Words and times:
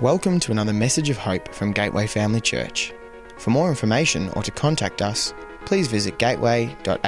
Welcome 0.00 0.40
to 0.40 0.50
another 0.50 0.72
message 0.72 1.08
of 1.08 1.16
hope 1.16 1.54
from 1.54 1.70
Gateway 1.70 2.08
Family 2.08 2.40
Church. 2.40 2.92
For 3.38 3.50
more 3.50 3.68
information 3.68 4.28
or 4.30 4.42
to 4.42 4.50
contact 4.50 5.00
us, 5.00 5.32
please 5.66 5.86
visit 5.86 6.18
gateway.asn.au. 6.18 6.98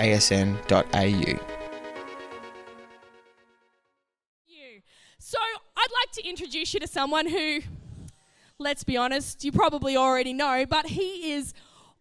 So, 5.19 5.39
I'd 5.77 5.93
like 6.01 6.13
to 6.13 6.29
introduce 6.29 6.75
you 6.75 6.79
to 6.79 6.87
someone 6.87 7.27
who, 7.29 7.59
let's 8.61 8.85
be 8.85 8.97
honest, 8.97 9.45
you 9.45 9.51
probably 9.51 9.97
already 9.97 10.33
know, 10.33 10.65
but 10.65 10.87
he 10.87 11.33
is 11.33 11.55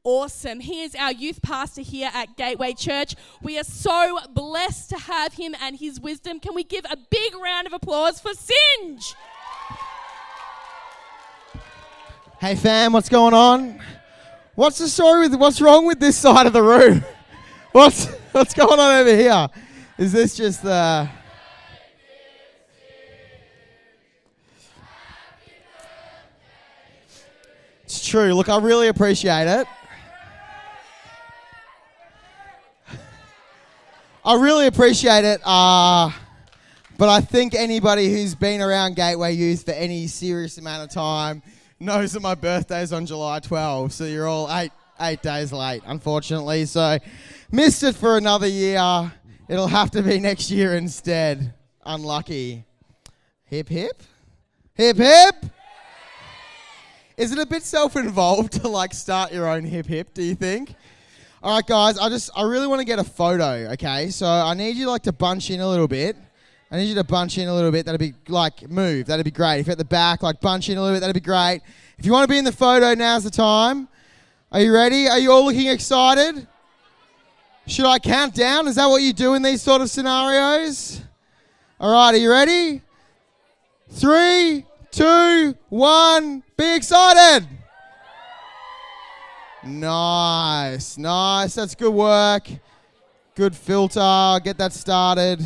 awesome. 0.04 0.60
He 0.60 0.84
is 0.84 0.94
our 0.94 1.12
youth 1.12 1.42
pastor 1.42 1.82
here 1.82 2.12
at 2.14 2.38
Gateway 2.38 2.74
Church. 2.74 3.16
We 3.42 3.58
are 3.58 3.64
so 3.64 4.20
blessed 4.30 4.92
to 4.92 4.98
have 4.98 5.34
him 5.34 5.56
and 5.60 5.78
his 5.78 6.00
wisdom. 6.00 6.40
Can 6.40 6.54
we 6.54 6.64
give 6.64 6.86
a 6.86 6.96
big 7.10 7.34
round 7.36 7.66
of 7.66 7.74
applause 7.74 8.20
for 8.20 8.34
Singe? 8.36 9.16
Hey 12.46 12.54
fam, 12.54 12.94
what's 12.94 13.10
going 13.10 13.34
on? 13.34 13.82
What's 14.54 14.78
the 14.78 14.88
story 14.88 15.22
with 15.22 15.34
what's 15.34 15.60
wrong 15.60 15.88
with 15.88 16.00
this 16.00 16.16
side 16.16 16.46
of 16.46 16.54
the 16.54 16.62
room? 16.62 17.04
What's 17.72 18.06
what's 18.34 18.54
going 18.54 18.80
on 18.80 19.00
over 19.00 19.16
here? 19.16 19.48
Is 19.98 20.12
this 20.12 20.36
just 20.36 20.62
the 20.62 21.10
It's 27.84 28.08
true. 28.08 28.32
Look, 28.36 28.48
I 28.48 28.60
really 28.60 28.90
appreciate 28.90 29.48
it. 29.48 29.68
I 34.24 34.36
really 34.36 34.68
appreciate 34.68 35.26
it. 35.26 35.42
Uh, 35.44 36.12
but 37.00 37.10
I 37.10 37.22
think 37.22 37.56
anybody 37.56 38.14
who's 38.14 38.36
been 38.36 38.62
around 38.62 38.96
Gateway 38.96 39.34
Youth 39.34 39.66
for 39.66 39.72
any 39.72 40.06
serious 40.06 40.60
amount 40.60 40.84
of 40.84 40.92
time 40.92 41.42
knows 41.80 42.14
that 42.14 42.22
my 42.22 42.36
birthday's 42.36 42.94
on 42.94 43.06
July 43.06 43.40
12. 43.40 43.94
So 43.94 44.06
you're 44.06 44.28
all 44.28 44.52
eight 44.52 44.72
eight 45.00 45.22
days 45.22 45.52
late, 45.52 45.82
unfortunately. 45.86 46.66
So 46.66 46.98
missed 47.52 47.84
it 47.84 47.96
for 47.96 48.18
another 48.18 48.48
year. 48.48 49.12
It'll 49.48 49.68
have 49.68 49.92
to 49.92 50.02
be 50.02 50.20
next 50.20 50.50
year 50.50 50.76
instead. 50.76 51.54
Unlucky. 51.86 52.66
Hip 53.46 53.70
hip, 53.70 54.02
hip 54.74 54.98
hip. 54.98 55.36
Is 57.16 57.32
it 57.32 57.40
a 57.40 57.46
bit 57.46 57.64
self-involved 57.64 58.54
to 58.54 58.68
like 58.68 58.94
start 58.94 59.32
your 59.32 59.48
own 59.48 59.64
hip 59.64 59.86
hip? 59.86 60.14
Do 60.14 60.24
you 60.24 60.36
think? 60.36 60.74
All 61.44 61.56
right, 61.56 61.66
guys. 61.66 61.98
I 62.00 62.10
just 62.10 62.32
I 62.36 62.42
really 62.42 62.68
want 62.68 62.80
to 62.80 62.86
get 62.86 62.98
a 62.98 63.04
photo. 63.04 63.72
Okay, 63.74 64.10
so 64.10 64.26
I 64.26 64.54
need 64.56 64.76
you 64.76 64.90
like 64.90 65.04
to 65.04 65.14
bunch 65.14 65.52
in 65.52 65.62
a 65.62 65.70
little 65.70 65.88
bit. 65.88 66.18
I 66.76 66.80
need 66.80 66.90
you 66.90 66.96
to 66.96 67.06
bunch 67.06 67.38
in 67.38 67.48
a 67.48 67.56
little 67.56 67.72
bit. 67.72 67.86
That'd 67.86 68.02
be 68.02 68.14
like 68.28 68.70
move. 68.70 69.06
That'd 69.06 69.24
be 69.24 69.32
great. 69.32 69.62
If 69.62 69.68
you're 69.68 69.72
at 69.72 69.78
the 69.78 69.86
back, 69.86 70.22
like 70.22 70.42
bunch 70.42 70.68
in 70.68 70.78
a 70.78 70.82
little 70.82 70.94
bit. 70.94 71.00
That'd 71.00 71.14
be 71.14 71.22
great. 71.22 71.62
If 71.98 72.06
you 72.06 72.12
want 72.12 72.26
to 72.26 72.28
be 72.28 72.38
in 72.38 72.44
the 72.44 72.52
photo, 72.52 72.94
now's 72.94 73.24
the 73.24 73.30
time. 73.30 73.88
Are 74.52 74.60
you 74.60 74.74
ready? 74.74 75.08
Are 75.08 75.18
you 75.18 75.32
all 75.32 75.46
looking 75.46 75.68
excited? 75.68 76.46
Should 77.66 77.86
I 77.86 77.98
count 77.98 78.36
down? 78.36 78.68
Is 78.68 78.76
that 78.76 78.88
what 78.88 79.02
you 79.02 79.14
do 79.14 79.36
in 79.36 79.42
these 79.42 79.62
sort 79.62 79.82
of 79.82 79.90
scenarios? 79.90 81.02
All 81.80 81.94
right, 81.94 82.14
are 82.14 82.18
you 82.18 82.30
ready? 82.30 82.82
Three, 83.92 84.66
two, 84.92 85.56
one. 85.70 86.44
Be 86.58 86.76
excited. 86.76 87.48
Nice, 89.64 90.98
nice. 90.98 91.56
That's 91.56 91.74
good 91.74 91.94
work. 91.94 92.50
Good 93.34 93.56
filter. 93.56 94.42
Get 94.44 94.58
that 94.58 94.74
started. 94.74 95.42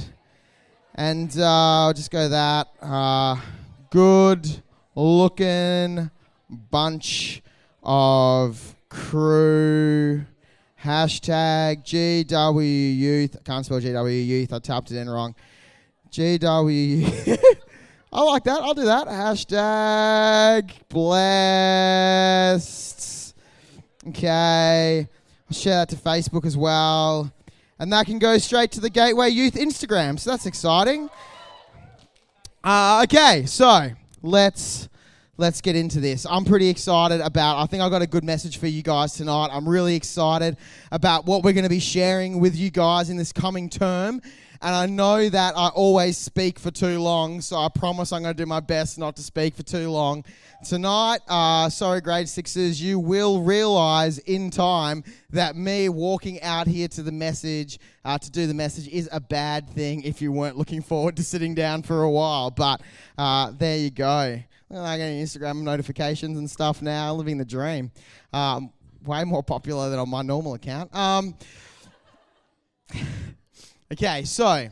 And 0.99 1.31
uh, 1.39 1.85
I'll 1.85 1.93
just 1.93 2.11
go 2.11 2.27
that. 2.27 2.67
Uh, 2.81 3.37
good 3.89 4.45
looking 4.95 6.11
bunch 6.69 7.41
of 7.81 8.75
crew. 8.89 10.25
Hashtag 10.83 11.85
GW 11.85 12.97
Youth. 12.97 13.37
I 13.39 13.43
can't 13.43 13.65
spell 13.65 13.79
GW 13.79 14.27
Youth. 14.27 14.51
I 14.51 14.59
tapped 14.59 14.91
it 14.91 14.97
in 14.97 15.09
wrong. 15.09 15.35
GW. 16.11 17.37
I 18.11 18.21
like 18.21 18.43
that. 18.43 18.61
I'll 18.61 18.73
do 18.73 18.83
that. 18.83 19.07
Hashtag 19.07 20.71
blessed. 20.89 22.65
Okay. 24.09 25.07
I'll 25.49 25.55
share 25.57 25.75
that 25.75 25.87
to 25.91 25.95
Facebook 25.95 26.45
as 26.45 26.57
well. 26.57 27.31
And 27.79 27.93
that 27.93 28.05
can 28.05 28.19
go 28.19 28.37
straight 28.37 28.71
to 28.73 28.81
the 28.81 28.89
Gateway 28.89 29.29
Youth 29.29 29.53
Instagram. 29.53 30.19
So 30.19 30.31
that's 30.31 30.45
exciting. 30.45 31.09
Uh, 32.61 33.05
okay, 33.05 33.45
so 33.45 33.89
let's 34.21 34.89
let's 35.37 35.61
get 35.61 35.77
into 35.77 36.01
this. 36.01 36.25
I'm 36.29 36.43
pretty 36.43 36.67
excited 36.67 37.21
about. 37.21 37.57
I 37.57 37.65
think 37.65 37.81
I 37.81 37.89
got 37.89 38.01
a 38.01 38.07
good 38.07 38.25
message 38.25 38.57
for 38.57 38.67
you 38.67 38.83
guys 38.83 39.13
tonight. 39.13 39.47
I'm 39.53 39.67
really 39.67 39.95
excited 39.95 40.57
about 40.91 41.25
what 41.25 41.43
we're 41.43 41.53
going 41.53 41.63
to 41.63 41.69
be 41.69 41.79
sharing 41.79 42.41
with 42.41 42.57
you 42.57 42.69
guys 42.69 43.09
in 43.09 43.15
this 43.15 43.31
coming 43.31 43.69
term. 43.69 44.21
And 44.61 44.75
I 44.75 44.85
know 44.87 45.29
that 45.29 45.57
I 45.57 45.69
always 45.69 46.17
speak 46.17 46.59
for 46.59 46.69
too 46.69 46.99
long, 46.99 47.39
so 47.39 47.55
I 47.55 47.69
promise 47.69 48.11
I'm 48.11 48.23
going 48.23 48.35
to 48.35 48.43
do 48.43 48.45
my 48.45 48.59
best 48.59 48.97
not 48.97 49.15
to 49.15 49.21
speak 49.21 49.55
for 49.55 49.63
too 49.63 49.89
long. 49.89 50.25
Tonight, 50.67 51.19
uh, 51.29 51.69
sorry, 51.69 52.01
grade 52.01 52.27
sixes, 52.27 52.81
you 52.81 52.99
will 52.99 53.41
realize 53.41 54.17
in 54.17 54.49
time 54.49 55.05
that 55.29 55.55
me 55.55 55.87
walking 55.87 56.41
out 56.41 56.67
here 56.67 56.89
to 56.89 57.01
the 57.01 57.11
message, 57.11 57.79
uh, 58.03 58.17
to 58.17 58.29
do 58.29 58.47
the 58.47 58.53
message, 58.53 58.89
is 58.89 59.07
a 59.13 59.21
bad 59.21 59.69
thing 59.69 60.03
if 60.03 60.21
you 60.21 60.33
weren't 60.33 60.57
looking 60.57 60.81
forward 60.81 61.15
to 61.15 61.23
sitting 61.23 61.55
down 61.55 61.81
for 61.81 62.03
a 62.03 62.11
while. 62.11 62.51
But 62.51 62.81
uh, 63.17 63.53
there 63.57 63.77
you 63.77 63.91
go. 63.91 64.41
I 64.71 64.97
get 64.97 65.09
Instagram 65.11 65.63
notifications 65.63 66.37
and 66.37 66.51
stuff 66.51 66.81
now, 66.81 67.13
living 67.13 67.37
the 67.37 67.45
dream. 67.45 67.91
Um, 68.33 68.73
way 69.05 69.23
more 69.23 69.41
popular 69.41 69.89
than 69.89 69.99
on 69.99 70.09
my 70.09 70.21
normal 70.21 70.53
account. 70.53 70.93
Um, 70.93 71.35
okay, 73.91 74.23
so 74.23 74.67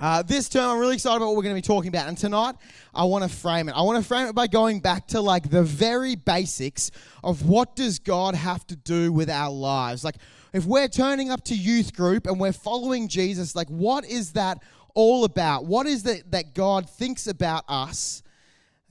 uh, 0.00 0.22
this 0.22 0.48
term, 0.48 0.70
I'm 0.70 0.78
really 0.78 0.94
excited 0.94 1.16
about 1.16 1.28
what 1.28 1.36
we're 1.36 1.42
going 1.42 1.54
to 1.54 1.62
be 1.62 1.66
talking 1.66 1.88
about. 1.88 2.08
And 2.08 2.18
tonight, 2.18 2.56
I 2.94 3.04
want 3.04 3.22
to 3.22 3.30
frame 3.30 3.68
it. 3.68 3.72
I 3.72 3.82
want 3.82 4.02
to 4.02 4.06
frame 4.06 4.26
it 4.26 4.34
by 4.34 4.46
going 4.46 4.80
back 4.80 5.06
to 5.08 5.20
like 5.20 5.50
the 5.50 5.62
very 5.62 6.16
basics 6.16 6.90
of 7.22 7.48
what 7.48 7.76
does 7.76 7.98
God 7.98 8.34
have 8.34 8.66
to 8.68 8.76
do 8.76 9.12
with 9.12 9.30
our 9.30 9.52
lives. 9.52 10.02
Like, 10.02 10.16
if 10.52 10.66
we're 10.66 10.88
turning 10.88 11.30
up 11.30 11.44
to 11.44 11.54
youth 11.54 11.94
group 11.94 12.26
and 12.26 12.40
we're 12.40 12.52
following 12.52 13.06
Jesus, 13.06 13.54
like, 13.54 13.68
what 13.68 14.04
is 14.04 14.32
that 14.32 14.62
all 14.94 15.24
about? 15.24 15.66
What 15.66 15.86
is 15.86 16.04
it 16.04 16.30
that 16.32 16.54
God 16.54 16.88
thinks 16.88 17.26
about 17.26 17.64
us? 17.68 18.22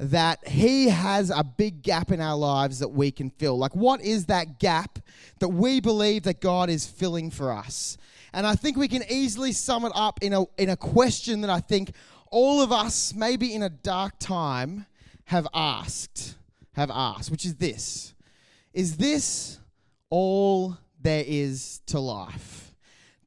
that 0.01 0.47
he 0.47 0.89
has 0.89 1.29
a 1.29 1.43
big 1.43 1.83
gap 1.83 2.11
in 2.11 2.19
our 2.19 2.35
lives 2.35 2.79
that 2.79 2.87
we 2.87 3.11
can 3.11 3.29
fill. 3.29 3.55
Like, 3.55 3.75
what 3.75 4.01
is 4.01 4.25
that 4.25 4.57
gap 4.57 4.97
that 5.37 5.49
we 5.49 5.79
believe 5.79 6.23
that 6.23 6.41
God 6.41 6.71
is 6.71 6.87
filling 6.87 7.29
for 7.29 7.53
us? 7.53 7.97
And 8.33 8.47
I 8.47 8.55
think 8.55 8.77
we 8.77 8.87
can 8.87 9.03
easily 9.09 9.51
sum 9.51 9.85
it 9.85 9.91
up 9.93 10.19
in 10.21 10.33
a, 10.33 10.45
in 10.57 10.69
a 10.69 10.77
question 10.77 11.41
that 11.41 11.49
I 11.49 11.59
think 11.59 11.91
all 12.31 12.61
of 12.61 12.71
us, 12.71 13.13
maybe 13.13 13.53
in 13.53 13.61
a 13.61 13.69
dark 13.69 14.17
time, 14.19 14.85
have 15.25 15.47
asked, 15.53 16.37
have 16.73 16.89
asked, 16.91 17.29
which 17.29 17.45
is 17.45 17.55
this 17.55 18.13
Is 18.73 18.97
this 18.97 19.59
all 20.09 20.77
there 21.01 21.23
is 21.25 21.81
to 21.87 21.99
life? 21.99 22.73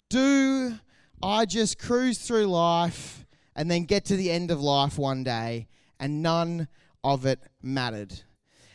Do 0.09 0.75
I 1.23 1.45
just 1.45 1.79
cruise 1.79 2.19
through 2.19 2.47
life 2.47 3.27
and 3.55 3.71
then 3.71 3.85
get 3.85 4.05
to 4.07 4.17
the 4.17 4.31
end 4.31 4.51
of 4.51 4.61
life 4.61 4.99
one 4.99 5.25
day 5.25 5.69
and 5.99 6.23
none 6.23 6.69
of 7.03 7.27
it 7.27 7.41
mattered? 7.63 8.23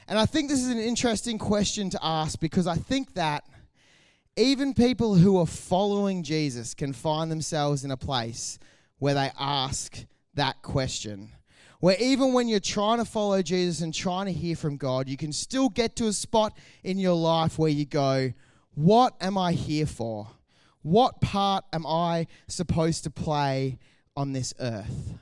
And 0.08 0.18
I 0.18 0.26
think 0.26 0.50
this 0.50 0.60
is 0.60 0.70
an 0.70 0.80
interesting 0.80 1.38
question 1.38 1.90
to 1.92 2.00
ask 2.02 2.40
because 2.40 2.66
I 2.68 2.76
think 2.76 3.14
that 3.14 3.44
even 4.40 4.74
people 4.74 5.16
who 5.16 5.38
are 5.38 5.46
following 5.46 6.24
Jesus 6.24 6.74
can 6.74 6.94
find 6.94 7.30
themselves 7.30 7.84
in 7.84 7.92
a 7.92 7.98
place 7.98 8.58
where 8.98 9.14
they 9.14 9.32
ask 9.38 10.06
that 10.36 10.62
question. 10.62 11.30
Where 11.82 11.98
even 12.00 12.34
when 12.34 12.48
you're 12.48 12.60
trying 12.60 13.00
to 13.00 13.06
follow 13.06 13.42
Jesus 13.42 13.82
and 13.82 13.94
trying 13.94 14.26
to 14.26 14.32
hear 14.32 14.56
from 14.56 14.78
God, 14.78 15.10
you 15.10 15.18
can 15.18 15.34
still 15.34 15.70
get 15.70 15.96
to 15.98 16.08
a 16.08 16.14
spot 16.14 16.58
in 16.84 16.98
your 16.98 17.16
life 17.16 17.60
where 17.60 17.70
you 17.70 17.86
go, 17.86 18.34
What 18.74 19.14
am 19.22 19.38
I 19.38 19.52
here 19.52 19.86
for? 19.86 20.28
What 20.82 21.20
part 21.20 21.66
am 21.74 21.86
I 21.86 22.28
supposed 22.48 23.04
to 23.04 23.10
play 23.10 23.78
on 24.16 24.32
this 24.32 24.54
earth? 24.60 25.14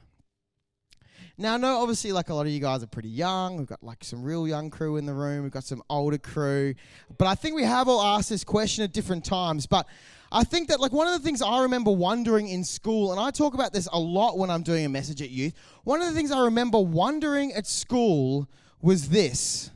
Now, 1.39 1.54
I 1.54 1.57
know 1.57 1.81
obviously, 1.81 2.12
like 2.12 2.30
a 2.30 2.34
lot 2.34 2.48
of 2.48 2.51
you 2.51 2.60
guys 2.60 2.81
are 2.81 2.88
pretty 2.88 3.10
young. 3.10 3.57
We've 3.57 3.68
got 3.68 3.84
like 3.84 4.04
some 4.04 4.24
real 4.24 4.48
young 4.48 4.72
crew 4.72 4.98
in 4.98 5.06
the 5.06 5.13
room. 5.13 5.44
We've 5.44 5.51
got 5.51 5.66
some 5.66 5.84
older 5.88 6.18
crew. 6.18 6.74
But 7.19 7.28
I 7.28 7.36
think 7.36 7.56
we 7.56 7.63
have 7.63 7.88
all 7.88 8.01
asked 8.01 8.30
this 8.30 8.44
question 8.44 8.84
at 8.84 8.92
different 8.92 9.24
times. 9.24 9.68
But 9.68 9.88
I 10.31 10.44
think 10.44 10.69
that 10.69 10.80
like 10.80 10.92
one 10.92 11.06
of 11.06 11.13
the 11.13 11.19
things 11.19 11.44
I 11.44 11.62
remember 11.62 11.92
wondering 11.92 12.48
in 12.48 12.63
school, 12.63 13.12
and 13.12 13.22
I 13.22 13.30
talk 13.30 13.54
about 13.54 13.72
this 13.72 13.88
a 13.94 14.00
lot 14.00 14.39
when 14.39 14.50
I'm 14.50 14.63
doing 14.63 14.84
a 14.86 14.89
message 14.89 15.22
at 15.22 15.30
youth. 15.30 15.54
One 15.84 16.01
of 16.01 16.07
the 16.07 16.13
things 16.13 16.31
I 16.31 16.45
remember 16.45 16.80
wondering 16.80 17.54
at 17.54 17.68
school 17.68 18.50
was 18.81 19.10
this: 19.10 19.69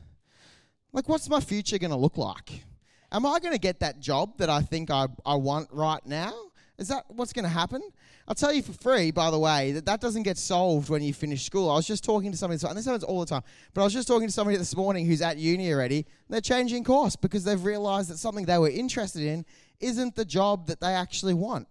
like, 0.92 1.08
what's 1.08 1.28
my 1.28 1.38
future 1.38 1.78
going 1.78 1.92
to 1.92 1.96
look 1.96 2.18
like? 2.18 2.64
Am 3.12 3.24
I 3.24 3.38
going 3.38 3.52
to 3.52 3.60
get 3.60 3.78
that 3.80 4.00
job 4.00 4.38
that 4.38 4.50
I 4.50 4.62
think 4.62 4.90
I, 4.90 5.06
I 5.24 5.36
want 5.36 5.68
right 5.70 6.04
now? 6.04 6.32
Is 6.76 6.88
that 6.88 7.04
what's 7.06 7.32
going 7.32 7.44
to 7.44 7.48
happen? 7.48 7.82
I'll 8.28 8.36
tell 8.36 8.52
you 8.52 8.62
for 8.62 8.72
free, 8.72 9.10
by 9.10 9.30
the 9.30 9.38
way, 9.38 9.72
that 9.72 9.84
that 9.86 10.00
doesn't 10.00 10.22
get 10.22 10.38
solved 10.38 10.88
when 10.88 11.02
you 11.02 11.12
finish 11.12 11.44
school. 11.44 11.68
I 11.68 11.74
was 11.74 11.86
just 11.86 12.04
talking 12.04 12.30
to 12.30 12.38
somebody, 12.38 12.64
and 12.66 12.78
this 12.78 12.84
happens 12.84 13.02
all 13.02 13.20
the 13.20 13.26
time, 13.26 13.42
but 13.74 13.80
I 13.80 13.84
was 13.84 13.92
just 13.92 14.06
talking 14.06 14.28
to 14.28 14.32
somebody 14.32 14.56
this 14.56 14.76
morning 14.76 15.06
who's 15.06 15.22
at 15.22 15.38
uni 15.38 15.72
already. 15.72 16.06
They're 16.28 16.40
changing 16.40 16.84
course 16.84 17.16
because 17.16 17.42
they've 17.42 17.62
realized 17.62 18.10
that 18.10 18.18
something 18.18 18.46
they 18.46 18.58
were 18.58 18.70
interested 18.70 19.22
in 19.22 19.44
isn't 19.80 20.14
the 20.14 20.24
job 20.24 20.68
that 20.68 20.80
they 20.80 20.94
actually 20.94 21.34
want. 21.34 21.66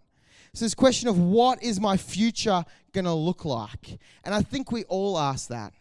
So, 0.53 0.65
this 0.65 0.75
question 0.75 1.07
of 1.07 1.17
what 1.17 1.63
is 1.63 1.79
my 1.79 1.95
future 1.95 2.65
going 2.91 3.05
to 3.05 3.13
look 3.13 3.45
like? 3.45 3.99
And 4.25 4.35
I 4.35 4.41
think 4.41 4.71
we 4.71 4.83
all 4.85 5.17
ask 5.17 5.47
that. 5.47 5.73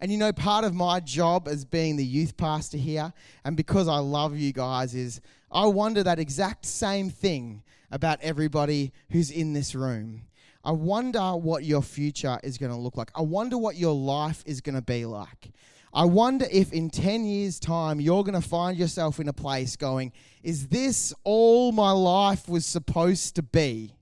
And 0.00 0.10
you 0.10 0.16
know, 0.16 0.32
part 0.32 0.64
of 0.64 0.74
my 0.74 0.98
job 0.98 1.46
as 1.46 1.64
being 1.64 1.96
the 1.96 2.04
youth 2.04 2.36
pastor 2.36 2.78
here, 2.78 3.12
and 3.44 3.56
because 3.56 3.86
I 3.86 3.98
love 3.98 4.36
you 4.36 4.52
guys, 4.52 4.94
is 4.94 5.20
I 5.50 5.66
wonder 5.66 6.02
that 6.02 6.18
exact 6.18 6.64
same 6.64 7.10
thing 7.10 7.62
about 7.92 8.18
everybody 8.22 8.92
who's 9.10 9.30
in 9.30 9.52
this 9.52 9.74
room. 9.74 10.22
I 10.64 10.72
wonder 10.72 11.36
what 11.36 11.64
your 11.64 11.82
future 11.82 12.38
is 12.42 12.58
going 12.58 12.72
to 12.72 12.78
look 12.78 12.96
like. 12.96 13.10
I 13.14 13.22
wonder 13.22 13.58
what 13.58 13.76
your 13.76 13.94
life 13.94 14.42
is 14.46 14.60
going 14.60 14.76
to 14.76 14.82
be 14.82 15.04
like. 15.04 15.50
I 15.94 16.04
wonder 16.06 16.46
if 16.50 16.72
in 16.72 16.88
10 16.88 17.26
years' 17.26 17.60
time 17.60 18.00
you're 18.00 18.24
going 18.24 18.40
to 18.40 18.48
find 18.48 18.78
yourself 18.78 19.20
in 19.20 19.28
a 19.28 19.32
place 19.32 19.76
going, 19.76 20.12
Is 20.42 20.68
this 20.68 21.12
all 21.22 21.70
my 21.72 21.90
life 21.90 22.48
was 22.48 22.64
supposed 22.64 23.36
to 23.36 23.42
be? 23.42 23.94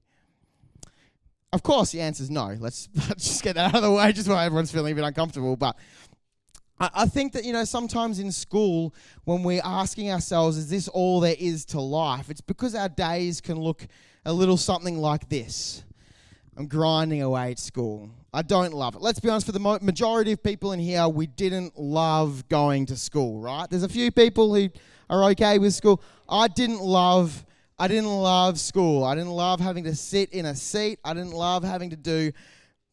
Of 1.52 1.64
course, 1.64 1.90
the 1.90 2.00
answer 2.00 2.22
is 2.22 2.30
no. 2.30 2.56
Let's, 2.60 2.88
let's 2.94 3.24
just 3.28 3.42
get 3.42 3.56
that 3.56 3.74
out 3.74 3.76
of 3.76 3.82
the 3.82 3.90
way, 3.90 4.12
just 4.12 4.28
while 4.28 4.38
everyone's 4.38 4.70
feeling 4.70 4.92
a 4.92 4.94
bit 4.94 5.04
uncomfortable. 5.04 5.56
But 5.56 5.76
I, 6.80 7.06
think 7.06 7.34
that, 7.34 7.44
you 7.44 7.52
know, 7.52 7.64
sometimes 7.64 8.18
in 8.18 8.32
school, 8.32 8.94
when 9.24 9.42
we're 9.42 9.60
asking 9.62 10.10
ourselves, 10.10 10.56
Is 10.56 10.70
this 10.70 10.88
all 10.88 11.20
there 11.20 11.36
is 11.38 11.64
to 11.66 11.80
life? 11.80 12.30
It's 12.30 12.40
because 12.40 12.74
our 12.74 12.88
days 12.88 13.40
can 13.40 13.58
look 13.58 13.86
a 14.24 14.32
little 14.32 14.56
something 14.56 14.98
like 14.98 15.28
this. 15.28 15.84
I'm 16.56 16.66
grinding 16.66 17.22
away 17.22 17.52
at 17.52 17.58
school. 17.58 18.10
I 18.32 18.42
don't 18.42 18.72
love 18.72 18.94
it. 18.94 19.02
Let's 19.02 19.20
be 19.20 19.28
honest, 19.28 19.46
for 19.46 19.52
the 19.52 19.78
majority 19.82 20.32
of 20.32 20.42
people 20.42 20.72
in 20.72 20.80
here, 20.80 21.08
we 21.08 21.26
didn't 21.26 21.78
love 21.78 22.48
going 22.48 22.86
to 22.86 22.96
school, 22.96 23.40
right? 23.40 23.68
There's 23.68 23.82
a 23.82 23.88
few 23.88 24.10
people 24.10 24.54
who 24.54 24.68
are 25.08 25.24
okay 25.30 25.58
with 25.58 25.74
school. 25.74 26.02
I 26.28 26.48
didn't 26.48 26.80
love 26.80 27.44
I 27.78 27.88
didn't 27.88 28.10
love 28.10 28.60
school. 28.60 29.04
I 29.04 29.14
didn't 29.14 29.30
love 29.30 29.58
having 29.58 29.84
to 29.84 29.94
sit 29.94 30.34
in 30.34 30.44
a 30.44 30.54
seat. 30.54 30.98
I 31.02 31.14
didn't 31.14 31.32
love 31.32 31.64
having 31.64 31.88
to 31.88 31.96
do 31.96 32.30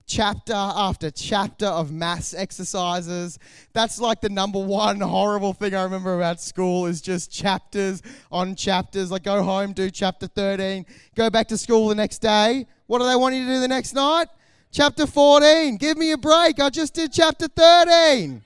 chapter 0.07 0.53
after 0.55 1.11
chapter 1.11 1.65
of 1.65 1.91
maths 1.91 2.33
exercises. 2.33 3.37
That's 3.73 3.99
like 3.99 4.21
the 4.21 4.29
number 4.29 4.59
one 4.59 5.01
horrible 5.01 5.53
thing 5.53 5.75
I 5.75 5.83
remember 5.83 6.15
about 6.15 6.41
school 6.41 6.85
is 6.85 7.01
just 7.01 7.31
chapters 7.31 8.01
on 8.31 8.55
chapters. 8.55 9.11
Like 9.11 9.23
go 9.23 9.43
home, 9.43 9.73
do 9.73 9.91
chapter 9.91 10.27
13, 10.27 10.85
go 11.15 11.29
back 11.29 11.49
to 11.49 11.57
school 11.57 11.89
the 11.89 11.95
next 11.95 12.19
day. 12.19 12.65
What 12.87 12.99
do 12.99 13.05
they 13.05 13.15
want 13.15 13.35
you 13.35 13.45
to 13.45 13.53
do 13.53 13.59
the 13.59 13.67
next 13.67 13.93
night? 13.93 14.27
Chapter 14.71 15.05
14. 15.05 15.77
Give 15.77 15.97
me 15.97 16.13
a 16.13 16.17
break. 16.17 16.59
I 16.59 16.69
just 16.69 16.93
did 16.93 17.11
chapter 17.11 17.47
13. 17.47 18.41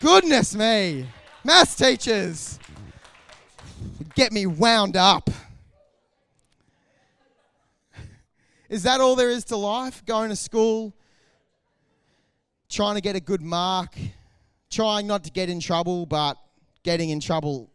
Goodness 0.00 0.54
me. 0.54 1.06
Maths 1.42 1.76
teachers. 1.76 2.58
Get 4.14 4.32
me 4.32 4.46
wound 4.46 4.96
up. 4.96 5.30
Is 8.74 8.82
that 8.82 9.00
all 9.00 9.14
there 9.14 9.30
is 9.30 9.44
to 9.44 9.56
life? 9.56 10.04
Going 10.04 10.30
to 10.30 10.34
school, 10.36 10.96
trying 12.68 12.96
to 12.96 13.00
get 13.00 13.14
a 13.14 13.20
good 13.20 13.40
mark, 13.40 13.96
trying 14.68 15.06
not 15.06 15.22
to 15.22 15.30
get 15.30 15.48
in 15.48 15.60
trouble, 15.60 16.06
but 16.06 16.36
getting 16.82 17.10
in 17.10 17.20
trouble 17.20 17.70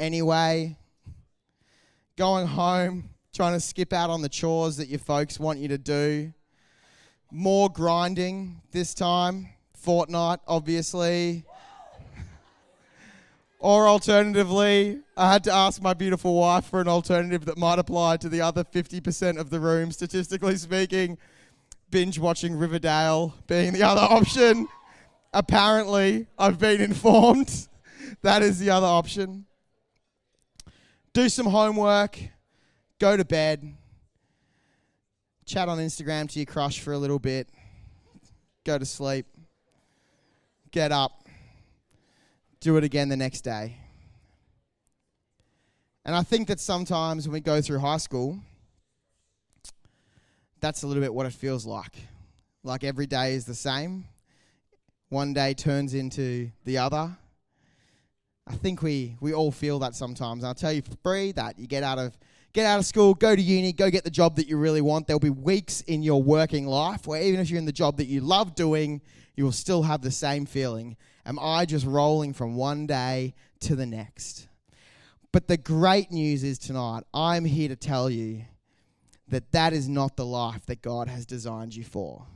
anyway, 0.00 0.76
going 2.16 2.48
home, 2.48 3.08
trying 3.32 3.52
to 3.52 3.60
skip 3.60 3.92
out 3.92 4.10
on 4.10 4.20
the 4.20 4.28
chores 4.28 4.76
that 4.78 4.88
your 4.88 4.98
folks 4.98 5.38
want 5.38 5.60
you 5.60 5.68
to 5.68 5.78
do, 5.78 6.32
more 7.30 7.68
grinding 7.68 8.60
this 8.72 8.94
time, 8.94 9.48
Fortnite, 9.80 10.40
obviously. 10.48 11.44
Or 13.60 13.86
alternatively, 13.86 15.02
I 15.22 15.32
had 15.32 15.44
to 15.44 15.52
ask 15.52 15.80
my 15.80 15.94
beautiful 15.94 16.34
wife 16.34 16.64
for 16.64 16.80
an 16.80 16.88
alternative 16.88 17.44
that 17.44 17.56
might 17.56 17.78
apply 17.78 18.16
to 18.16 18.28
the 18.28 18.40
other 18.40 18.64
50% 18.64 19.38
of 19.38 19.50
the 19.50 19.60
room, 19.60 19.92
statistically 19.92 20.56
speaking. 20.56 21.16
Binge 21.90 22.18
watching 22.18 22.56
Riverdale 22.56 23.32
being 23.46 23.72
the 23.72 23.84
other 23.84 24.00
option. 24.00 24.66
Apparently, 25.32 26.26
I've 26.36 26.58
been 26.58 26.80
informed 26.80 27.68
that 28.22 28.42
is 28.42 28.58
the 28.58 28.70
other 28.70 28.88
option. 28.88 29.46
Do 31.12 31.28
some 31.28 31.46
homework, 31.46 32.18
go 32.98 33.16
to 33.16 33.24
bed, 33.24 33.76
chat 35.46 35.68
on 35.68 35.78
Instagram 35.78 36.28
to 36.30 36.40
your 36.40 36.46
crush 36.46 36.80
for 36.80 36.94
a 36.94 36.98
little 36.98 37.20
bit, 37.20 37.48
go 38.64 38.76
to 38.76 38.84
sleep, 38.84 39.26
get 40.72 40.90
up 40.90 41.22
do 42.58 42.76
it 42.76 42.84
again 42.84 43.08
the 43.08 43.16
next 43.16 43.40
day. 43.40 43.81
And 46.04 46.16
I 46.16 46.22
think 46.22 46.48
that 46.48 46.58
sometimes 46.58 47.28
when 47.28 47.34
we 47.34 47.40
go 47.40 47.60
through 47.60 47.78
high 47.78 47.98
school, 47.98 48.40
that's 50.60 50.82
a 50.82 50.86
little 50.86 51.02
bit 51.02 51.14
what 51.14 51.26
it 51.26 51.32
feels 51.32 51.64
like. 51.64 51.96
Like 52.64 52.84
every 52.84 53.06
day 53.06 53.34
is 53.34 53.44
the 53.44 53.54
same. 53.54 54.04
One 55.08 55.32
day 55.32 55.54
turns 55.54 55.94
into 55.94 56.50
the 56.64 56.78
other. 56.78 57.16
I 58.46 58.54
think 58.54 58.82
we, 58.82 59.16
we 59.20 59.32
all 59.34 59.52
feel 59.52 59.78
that 59.80 59.94
sometimes. 59.94 60.42
I'll 60.42 60.54
tell 60.54 60.72
you 60.72 60.82
for 60.82 60.96
free 61.02 61.32
that 61.32 61.58
you 61.58 61.66
get 61.66 61.82
out 61.82 61.98
of 61.98 62.16
get 62.52 62.66
out 62.66 62.78
of 62.78 62.84
school, 62.84 63.14
go 63.14 63.34
to 63.34 63.40
uni, 63.40 63.72
go 63.72 63.90
get 63.90 64.04
the 64.04 64.10
job 64.10 64.36
that 64.36 64.46
you 64.46 64.56
really 64.56 64.80
want. 64.80 65.06
There'll 65.06 65.20
be 65.20 65.30
weeks 65.30 65.80
in 65.82 66.02
your 66.02 66.22
working 66.22 66.66
life 66.66 67.06
where 67.06 67.22
even 67.22 67.40
if 67.40 67.48
you're 67.48 67.58
in 67.58 67.64
the 67.64 67.72
job 67.72 67.96
that 67.96 68.06
you 68.06 68.20
love 68.20 68.54
doing, 68.54 69.00
you 69.36 69.44
will 69.44 69.52
still 69.52 69.84
have 69.84 70.02
the 70.02 70.10
same 70.10 70.44
feeling. 70.44 70.96
Am 71.24 71.38
I 71.38 71.64
just 71.64 71.86
rolling 71.86 72.34
from 72.34 72.56
one 72.56 72.86
day 72.86 73.34
to 73.60 73.76
the 73.76 73.86
next? 73.86 74.48
But 75.32 75.48
the 75.48 75.56
great 75.56 76.12
news 76.12 76.44
is 76.44 76.58
tonight, 76.58 77.04
I'm 77.14 77.46
here 77.46 77.68
to 77.68 77.76
tell 77.76 78.10
you 78.10 78.44
that 79.28 79.50
that 79.52 79.72
is 79.72 79.88
not 79.88 80.16
the 80.16 80.26
life 80.26 80.66
that 80.66 80.82
God 80.82 81.08
has 81.08 81.24
designed 81.24 81.74
you 81.74 81.84
for. 81.84 82.26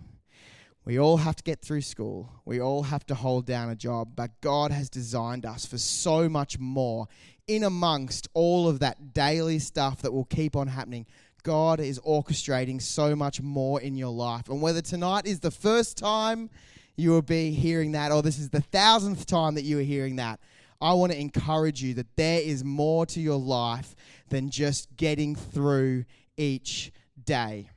We 0.87 0.99
all 0.99 1.19
have 1.19 1.37
to 1.37 1.43
get 1.43 1.61
through 1.61 1.83
school. 1.83 2.31
We 2.47 2.59
all 2.59 2.85
have 2.85 3.05
to 3.07 3.15
hold 3.15 3.45
down 3.45 3.69
a 3.69 3.77
job, 3.77 4.13
but 4.17 4.41
God 4.41 4.71
has 4.71 4.89
designed 4.89 5.45
us 5.45 5.67
for 5.67 5.77
so 5.77 6.27
much 6.27 6.59
more. 6.59 7.07
In 7.47 7.65
amongst 7.65 8.29
all 8.33 8.67
of 8.67 8.79
that 8.79 9.13
daily 9.13 9.59
stuff 9.59 10.01
that 10.01 10.13
will 10.13 10.25
keep 10.25 10.57
on 10.57 10.69
happening, 10.69 11.05
God 11.43 11.81
is 11.81 12.01
orchestrating 12.01 12.81
so 12.81 13.15
much 13.15 13.43
more 13.43 13.79
in 13.79 13.97
your 13.97 14.13
life. 14.13 14.49
And 14.49 14.63
whether 14.63 14.81
tonight 14.81 15.27
is 15.27 15.41
the 15.41 15.51
first 15.51 15.99
time 15.99 16.49
you 16.97 17.11
will 17.11 17.21
be 17.21 17.51
hearing 17.51 17.93
that, 17.93 18.11
or 18.11 18.23
this 18.23 18.39
is 18.39 18.49
the 18.49 18.63
thousandth 18.63 19.27
time 19.27 19.55
that 19.57 19.65
you 19.65 19.79
are 19.79 19.83
hearing 19.83 20.17
that, 20.17 20.41
I 20.81 20.93
want 20.95 21.13
to 21.13 21.19
encourage 21.19 21.83
you 21.83 21.95
that 21.95 22.17
there 22.17 22.41
is 22.41 22.65
more 22.65 23.07
to 23.07 23.21
your 23.21 23.39
life 23.39 23.95
than 24.29 24.51
just 24.51 24.97
getting 24.97 25.35
through 25.35 26.05
each 26.37 26.93
day. 27.25 27.71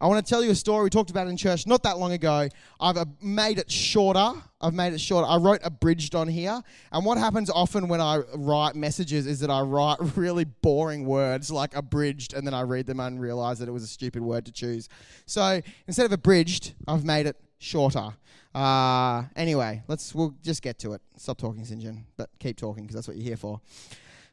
I 0.00 0.06
want 0.06 0.24
to 0.24 0.28
tell 0.28 0.44
you 0.44 0.50
a 0.50 0.54
story 0.54 0.84
we 0.84 0.90
talked 0.90 1.10
about 1.10 1.26
in 1.26 1.36
church 1.36 1.66
not 1.66 1.82
that 1.82 1.98
long 1.98 2.12
ago. 2.12 2.48
I've 2.78 2.96
uh, 2.96 3.04
made 3.20 3.58
it 3.58 3.70
shorter. 3.70 4.32
I've 4.60 4.74
made 4.74 4.92
it 4.92 5.00
shorter. 5.00 5.26
I 5.26 5.36
wrote 5.36 5.60
abridged 5.64 6.14
on 6.14 6.28
here. 6.28 6.62
And 6.92 7.04
what 7.04 7.18
happens 7.18 7.50
often 7.50 7.88
when 7.88 8.00
I 8.00 8.18
write 8.34 8.76
messages 8.76 9.26
is 9.26 9.40
that 9.40 9.50
I 9.50 9.62
write 9.62 9.98
really 10.16 10.44
boring 10.44 11.04
words 11.04 11.50
like 11.50 11.74
abridged 11.74 12.32
and 12.32 12.46
then 12.46 12.54
I 12.54 12.62
read 12.62 12.86
them 12.86 13.00
and 13.00 13.20
realize 13.20 13.58
that 13.58 13.68
it 13.68 13.72
was 13.72 13.82
a 13.82 13.88
stupid 13.88 14.22
word 14.22 14.46
to 14.46 14.52
choose. 14.52 14.88
So 15.26 15.60
instead 15.88 16.06
of 16.06 16.12
abridged, 16.12 16.74
I've 16.86 17.04
made 17.04 17.26
it 17.26 17.36
shorter. 17.58 18.10
Uh, 18.54 19.24
anyway, 19.36 19.82
let's 19.88 20.14
we'll 20.14 20.34
just 20.42 20.62
get 20.62 20.78
to 20.80 20.94
it. 20.94 21.02
Stop 21.16 21.38
talking, 21.38 21.62
Sinjin, 21.64 22.02
but 22.16 22.30
keep 22.38 22.56
talking 22.56 22.84
because 22.84 22.94
that's 22.94 23.08
what 23.08 23.16
you're 23.16 23.26
here 23.26 23.36
for. 23.36 23.60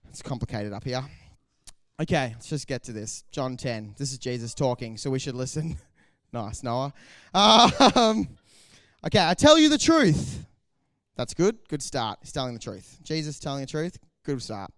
It's 0.10 0.22
complicated 0.22 0.74
up 0.74 0.84
here. 0.84 1.04
Okay, 2.02 2.32
let's 2.34 2.48
just 2.48 2.68
get 2.68 2.84
to 2.84 2.92
this. 2.92 3.24
John 3.32 3.56
10. 3.56 3.96
This 3.98 4.12
is 4.12 4.18
Jesus 4.18 4.54
talking, 4.54 4.98
so 4.98 5.10
we 5.10 5.20
should 5.20 5.36
listen. 5.36 5.78
nice, 6.34 6.62
Noah. 6.64 6.94
Um, 7.34 8.28
okay, 9.06 9.26
I 9.26 9.34
tell 9.34 9.58
you 9.58 9.70
the 9.70 9.78
truth. 9.78 10.46
That's 11.16 11.34
good. 11.34 11.58
Good 11.70 11.82
start. 11.82 12.20
He's 12.22 12.34
telling 12.34 12.54
the 12.54 12.60
truth. 12.60 13.00
Jesus 13.04 13.40
telling 13.40 13.62
the 13.62 13.68
truth. 13.68 13.98
Good 14.26 14.42
start. 14.42 14.72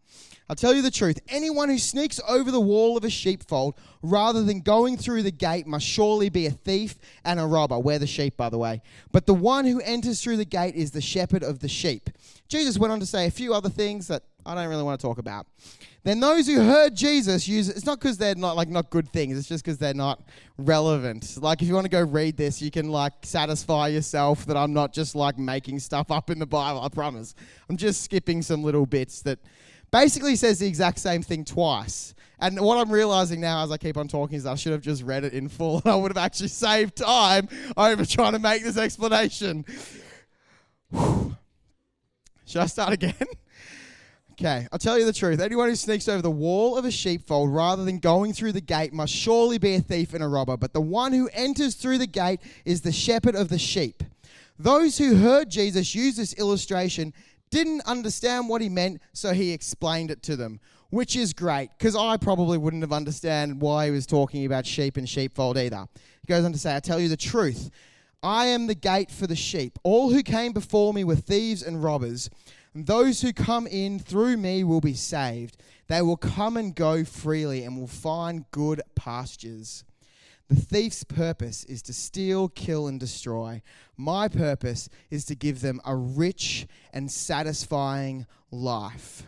I'll 0.49 0.55
tell 0.55 0.73
you 0.73 0.81
the 0.81 0.91
truth. 0.91 1.19
Anyone 1.27 1.67
who 1.67 1.77
sneaks 1.77 2.21
over 2.27 2.51
the 2.51 2.61
wall 2.61 2.95
of 2.95 3.03
a 3.03 3.09
sheepfold 3.09 3.75
rather 4.01 4.43
than 4.43 4.61
going 4.61 4.97
through 4.97 5.23
the 5.23 5.31
gate 5.31 5.67
must 5.67 5.85
surely 5.85 6.29
be 6.29 6.45
a 6.45 6.51
thief 6.51 6.95
and 7.25 7.39
a 7.39 7.45
robber. 7.45 7.77
We're 7.77 7.99
the 7.99 8.07
sheep, 8.07 8.37
by 8.37 8.49
the 8.49 8.57
way. 8.57 8.81
But 9.11 9.25
the 9.25 9.33
one 9.33 9.65
who 9.65 9.81
enters 9.81 10.21
through 10.21 10.37
the 10.37 10.45
gate 10.45 10.75
is 10.75 10.91
the 10.91 11.01
shepherd 11.01 11.43
of 11.43 11.59
the 11.59 11.67
sheep. 11.67 12.09
Jesus 12.47 12.77
went 12.77 12.93
on 12.93 13.01
to 13.01 13.05
say 13.05 13.27
a 13.27 13.31
few 13.31 13.53
other 13.53 13.69
things 13.69 14.07
that 14.07 14.23
I 14.45 14.55
don't 14.55 14.69
really 14.69 14.83
want 14.83 14.99
to 14.99 15.05
talk 15.05 15.17
about. 15.17 15.47
Then 16.03 16.21
those 16.21 16.47
who 16.47 16.61
heard 16.61 16.95
Jesus 16.95 17.49
use 17.49 17.67
it's 17.67 17.85
not 17.85 17.99
because 17.99 18.17
they're 18.17 18.33
not 18.33 18.55
like 18.55 18.69
not 18.69 18.89
good 18.89 19.11
things, 19.11 19.37
it's 19.37 19.49
just 19.49 19.65
because 19.65 19.77
they're 19.77 19.93
not 19.93 20.23
relevant. 20.57 21.37
Like 21.41 21.61
if 21.61 21.67
you 21.67 21.73
want 21.73 21.83
to 21.83 21.89
go 21.89 22.01
read 22.01 22.37
this, 22.37 22.61
you 22.61 22.71
can 22.71 22.87
like 22.87 23.11
satisfy 23.23 23.89
yourself 23.89 24.45
that 24.45 24.55
I'm 24.55 24.71
not 24.71 24.93
just 24.93 25.15
like 25.15 25.37
making 25.37 25.79
stuff 25.79 26.09
up 26.09 26.29
in 26.29 26.39
the 26.39 26.45
Bible, 26.45 26.81
I 26.81 26.87
promise. 26.87 27.35
I'm 27.69 27.75
just 27.75 28.03
skipping 28.03 28.41
some 28.41 28.63
little 28.63 28.85
bits 28.85 29.21
that 29.23 29.39
basically 29.91 30.35
says 30.35 30.59
the 30.59 30.67
exact 30.67 30.99
same 30.99 31.21
thing 31.21 31.45
twice. 31.45 32.13
And 32.39 32.59
what 32.59 32.77
I'm 32.77 32.91
realizing 32.91 33.41
now 33.41 33.63
as 33.63 33.71
I 33.71 33.77
keep 33.77 33.97
on 33.97 34.07
talking 34.07 34.37
is 34.37 34.45
I 34.45 34.55
should 34.55 34.71
have 34.71 34.81
just 34.81 35.01
read 35.01 35.23
it 35.23 35.33
in 35.33 35.49
full 35.49 35.81
and 35.83 35.87
I 35.91 35.95
would 35.95 36.11
have 36.11 36.23
actually 36.23 36.49
saved 36.49 36.97
time 36.97 37.47
over 37.75 38.05
trying 38.05 38.33
to 38.33 38.39
make 38.39 38.63
this 38.63 38.77
explanation. 38.77 39.65
Should 42.45 42.61
I 42.61 42.67
start 42.67 42.93
again? 42.93 43.13
Okay, 44.39 44.67
I'll 44.71 44.77
tell 44.77 44.99
you 44.99 45.05
the 45.05 45.13
truth. 45.13 45.39
Anyone 45.39 45.67
who 45.67 45.75
sneaks 45.75 46.07
over 46.07 46.21
the 46.21 46.29
wall 46.29 46.77
of 46.77 46.85
a 46.85 46.91
sheepfold 46.91 47.51
rather 47.51 47.83
than 47.83 47.97
going 47.97 48.33
through 48.33 48.51
the 48.51 48.61
gate 48.61 48.93
must 48.93 49.11
surely 49.11 49.57
be 49.57 49.73
a 49.73 49.81
thief 49.81 50.13
and 50.13 50.23
a 50.23 50.27
robber. 50.27 50.55
But 50.55 50.73
the 50.73 50.79
one 50.79 51.11
who 51.11 51.27
enters 51.33 51.73
through 51.73 51.97
the 51.97 52.05
gate 52.05 52.39
is 52.63 52.81
the 52.81 52.91
shepherd 52.91 53.35
of 53.35 53.49
the 53.49 53.57
sheep. 53.57 54.03
Those 54.59 54.99
who 54.99 55.15
heard 55.15 55.49
Jesus 55.49 55.95
use 55.95 56.17
this 56.17 56.35
illustration 56.35 57.15
didn't 57.49 57.81
understand 57.85 58.49
what 58.49 58.61
he 58.61 58.69
meant, 58.69 59.01
so 59.13 59.33
he 59.33 59.51
explained 59.51 60.11
it 60.11 60.21
to 60.23 60.35
them, 60.35 60.59
which 60.89 61.15
is 61.15 61.33
great 61.33 61.69
because 61.77 61.95
I 61.95 62.17
probably 62.17 62.57
wouldn't 62.57 62.83
have 62.83 62.93
understood 62.93 63.61
why 63.61 63.85
he 63.85 63.91
was 63.91 64.05
talking 64.05 64.45
about 64.45 64.65
sheep 64.65 64.97
and 64.97 65.07
sheepfold 65.07 65.57
either. 65.57 65.87
He 66.21 66.27
goes 66.27 66.45
on 66.45 66.53
to 66.53 66.59
say, 66.59 66.75
I 66.75 66.79
tell 66.79 66.99
you 66.99 67.09
the 67.09 67.17
truth. 67.17 67.69
I 68.23 68.47
am 68.47 68.67
the 68.67 68.75
gate 68.75 69.11
for 69.11 69.27
the 69.27 69.35
sheep. 69.35 69.77
All 69.83 70.11
who 70.11 70.23
came 70.23 70.51
before 70.51 70.93
me 70.93 71.03
were 71.03 71.15
thieves 71.15 71.61
and 71.61 71.83
robbers 71.83 72.29
and 72.77 72.85
those 72.85 73.21
who 73.21 73.33
come 73.33 73.65
in 73.65 73.97
through 73.97 74.37
me 74.37 74.63
will 74.63 74.81
be 74.81 74.93
saved. 74.93 75.57
They 75.87 76.03
will 76.03 76.15
come 76.15 76.57
and 76.57 76.75
go 76.75 77.03
freely 77.03 77.63
and 77.63 77.75
will 77.75 77.87
find 77.87 78.45
good 78.51 78.83
pastures. 78.93 79.83
The 80.49 80.55
thief's 80.55 81.03
purpose 81.03 81.65
is 81.65 81.81
to 81.83 81.93
steal, 81.93 82.47
kill, 82.47 82.87
and 82.87 82.99
destroy. 82.99 83.61
My 83.97 84.27
purpose 84.27 84.89
is 85.09 85.25
to 85.25 85.35
give 85.35 85.59
them 85.59 85.81
a 85.85 85.95
rich 85.95 86.67
and 86.93 87.11
satisfying 87.11 88.25
life. 88.49 89.23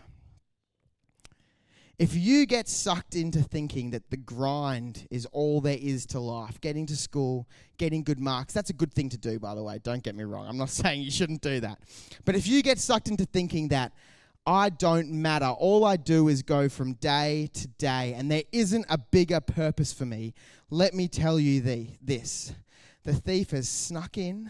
If 1.97 2.15
you 2.15 2.45
get 2.45 2.69
sucked 2.69 3.13
into 3.13 3.43
thinking 3.43 3.89
that 3.89 4.09
the 4.09 4.15
grind 4.15 5.05
is 5.11 5.25
all 5.33 5.59
there 5.59 5.77
is 5.77 6.05
to 6.07 6.19
life, 6.21 6.61
getting 6.61 6.85
to 6.85 6.95
school, 6.95 7.45
getting 7.77 8.03
good 8.03 8.21
marks, 8.21 8.53
that's 8.53 8.69
a 8.69 8.73
good 8.73 8.93
thing 8.93 9.09
to 9.09 9.17
do, 9.17 9.37
by 9.37 9.53
the 9.53 9.61
way. 9.61 9.79
Don't 9.83 10.01
get 10.01 10.15
me 10.15 10.23
wrong. 10.23 10.47
I'm 10.47 10.57
not 10.57 10.69
saying 10.69 11.01
you 11.01 11.11
shouldn't 11.11 11.41
do 11.41 11.59
that. 11.59 11.79
But 12.23 12.37
if 12.37 12.47
you 12.47 12.63
get 12.63 12.79
sucked 12.79 13.09
into 13.09 13.25
thinking 13.25 13.67
that 13.67 13.91
I 14.49 14.69
don't 14.69 15.11
matter, 15.11 15.45
all 15.45 15.85
I 15.85 15.95
do 15.95 16.27
is 16.27 16.41
go 16.41 16.69
from 16.69 16.93
day 16.93 17.51
to 17.53 17.67
day, 17.67 18.15
and 18.17 18.31
there 18.31 18.45
isn't 18.51 18.87
a 18.89 18.97
bigger 18.97 19.39
purpose 19.39 19.93
for 19.93 20.07
me, 20.07 20.33
let 20.71 20.95
me 20.95 21.07
tell 21.07 21.39
you 21.39 21.61
the, 21.61 21.89
this 22.01 22.51
the 23.03 23.13
thief 23.13 23.51
has 23.51 23.69
snuck 23.69 24.17
in 24.17 24.49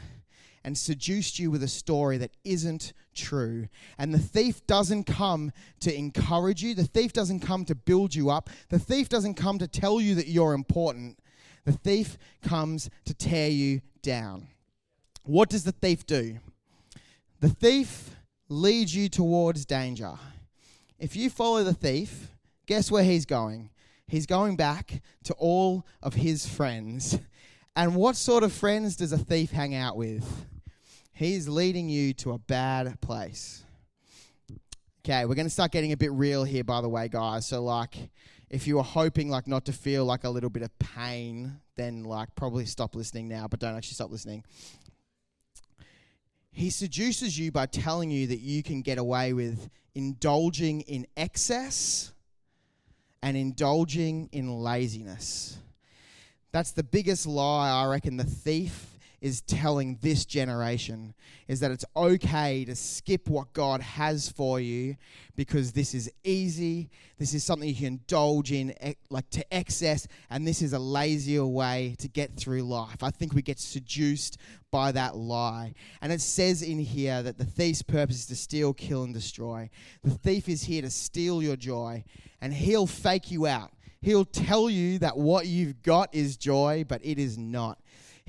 and 0.63 0.77
seduced 0.77 1.37
you 1.37 1.51
with 1.51 1.63
a 1.63 1.67
story 1.67 2.17
that 2.17 2.31
isn't 2.45 2.93
true. 3.13 3.67
And 3.97 4.13
the 4.13 4.19
thief 4.19 4.65
doesn't 4.65 5.03
come 5.03 5.51
to 5.81 5.93
encourage 5.93 6.63
you, 6.63 6.75
the 6.75 6.85
thief 6.85 7.11
doesn't 7.11 7.41
come 7.41 7.65
to 7.65 7.75
build 7.75 8.15
you 8.15 8.29
up, 8.29 8.49
the 8.69 8.79
thief 8.79 9.09
doesn't 9.09 9.33
come 9.33 9.59
to 9.59 9.67
tell 9.67 9.99
you 9.99 10.15
that 10.15 10.29
you're 10.29 10.53
important. 10.53 11.19
The 11.65 11.73
thief 11.73 12.17
comes 12.41 12.89
to 13.03 13.13
tear 13.13 13.49
you 13.49 13.81
down. 14.01 14.47
What 15.23 15.49
does 15.49 15.65
the 15.65 15.73
thief 15.73 16.05
do? 16.05 16.39
The 17.41 17.49
thief 17.49 18.15
leads 18.49 18.95
you 18.95 19.07
towards 19.07 19.65
danger. 19.65 20.13
If 20.97 21.15
you 21.15 21.29
follow 21.29 21.63
the 21.63 21.73
thief, 21.73 22.31
guess 22.65 22.91
where 22.91 23.03
he's 23.03 23.25
going? 23.25 23.69
He's 24.07 24.25
going 24.25 24.55
back 24.55 25.01
to 25.25 25.33
all 25.35 25.85
of 26.01 26.15
his 26.15 26.45
friends. 26.45 27.19
And 27.75 27.95
what 27.95 28.15
sort 28.15 28.43
of 28.43 28.51
friends 28.51 28.95
does 28.97 29.13
a 29.13 29.17
thief 29.17 29.51
hang 29.51 29.75
out 29.75 29.95
with? 29.95 30.45
He's 31.13 31.47
leading 31.47 31.89
you 31.89 32.13
to 32.15 32.31
a 32.31 32.39
bad 32.39 32.99
place. 33.01 33.63
Okay, 35.05 35.25
we're 35.25 35.35
going 35.35 35.45
to 35.45 35.51
start 35.51 35.71
getting 35.71 35.91
a 35.91 35.97
bit 35.97 36.11
real 36.11 36.43
here, 36.43 36.63
by 36.63 36.81
the 36.81 36.89
way, 36.89 37.07
guys. 37.07 37.45
So, 37.45 37.63
like, 37.63 37.95
if 38.49 38.67
you 38.67 38.77
were 38.77 38.83
hoping 38.83 39.29
like 39.29 39.47
not 39.47 39.65
to 39.65 39.73
feel 39.73 40.05
like 40.05 40.23
a 40.23 40.29
little 40.29 40.49
bit 40.49 40.63
of 40.63 40.77
pain, 40.79 41.59
then 41.75 42.03
like 42.03 42.33
probably 42.35 42.65
stop 42.65 42.95
listening 42.95 43.27
now, 43.27 43.47
but 43.47 43.59
don't 43.59 43.75
actually 43.75 43.93
stop 43.93 44.11
listening. 44.11 44.43
He 46.51 46.69
seduces 46.69 47.37
you 47.37 47.51
by 47.51 47.67
telling 47.67 48.11
you 48.11 48.27
that 48.27 48.39
you 48.39 48.63
can 48.63 48.81
get 48.81 48.97
away 48.97 49.33
with 49.33 49.69
indulging 49.95 50.81
in 50.81 51.07
excess 51.15 52.11
and 53.21 53.35
indulging 53.35 54.29
in 54.31 54.51
laziness. 54.61 55.57
That's 56.51 56.71
the 56.71 56.83
biggest 56.83 57.27
lie 57.27 57.69
I 57.69 57.85
reckon 57.87 58.17
the 58.17 58.23
thief 58.23 58.98
is 59.21 59.41
telling 59.41 59.97
this 60.01 60.25
generation 60.25 61.13
is 61.47 61.59
that 61.59 61.71
it's 61.71 61.85
okay 61.95 62.63
to 62.65 62.75
skip 62.75 63.27
what 63.27 63.51
God 63.53 63.81
has 63.81 64.29
for 64.29 64.59
you 64.59 64.95
because 65.35 65.71
this 65.71 65.93
is 65.93 66.11
easy. 66.23 66.89
This 67.17 67.33
is 67.33 67.43
something 67.43 67.67
you 67.67 67.75
can 67.75 67.85
indulge 67.85 68.51
in 68.51 68.73
like 69.09 69.29
to 69.31 69.53
excess 69.53 70.07
and 70.29 70.47
this 70.47 70.61
is 70.61 70.73
a 70.73 70.79
lazier 70.79 71.45
way 71.45 71.95
to 71.99 72.07
get 72.07 72.35
through 72.35 72.61
life. 72.63 73.03
I 73.03 73.09
think 73.09 73.33
we 73.33 73.41
get 73.41 73.59
seduced 73.59 74.37
by 74.71 74.91
that 74.93 75.15
lie. 75.15 75.73
And 76.01 76.13
it 76.13 76.21
says 76.21 76.61
in 76.61 76.79
here 76.79 77.21
that 77.23 77.37
the 77.37 77.45
thief's 77.45 77.81
purpose 77.81 78.17
is 78.17 78.25
to 78.27 78.35
steal, 78.35 78.73
kill 78.73 79.03
and 79.03 79.13
destroy. 79.13 79.69
The 80.03 80.11
thief 80.11 80.47
is 80.47 80.63
here 80.63 80.81
to 80.81 80.89
steal 80.89 81.43
your 81.43 81.55
joy 81.55 82.03
and 82.41 82.53
he'll 82.53 82.87
fake 82.87 83.31
you 83.31 83.47
out. 83.47 83.71
He'll 84.01 84.25
tell 84.25 84.69
you 84.69 84.99
that 84.99 85.17
what 85.17 85.47
you've 85.47 85.81
got 85.83 86.13
is 86.15 86.37
joy, 86.37 86.85
but 86.87 87.03
it 87.03 87.19
is 87.19 87.37
not. 87.37 87.79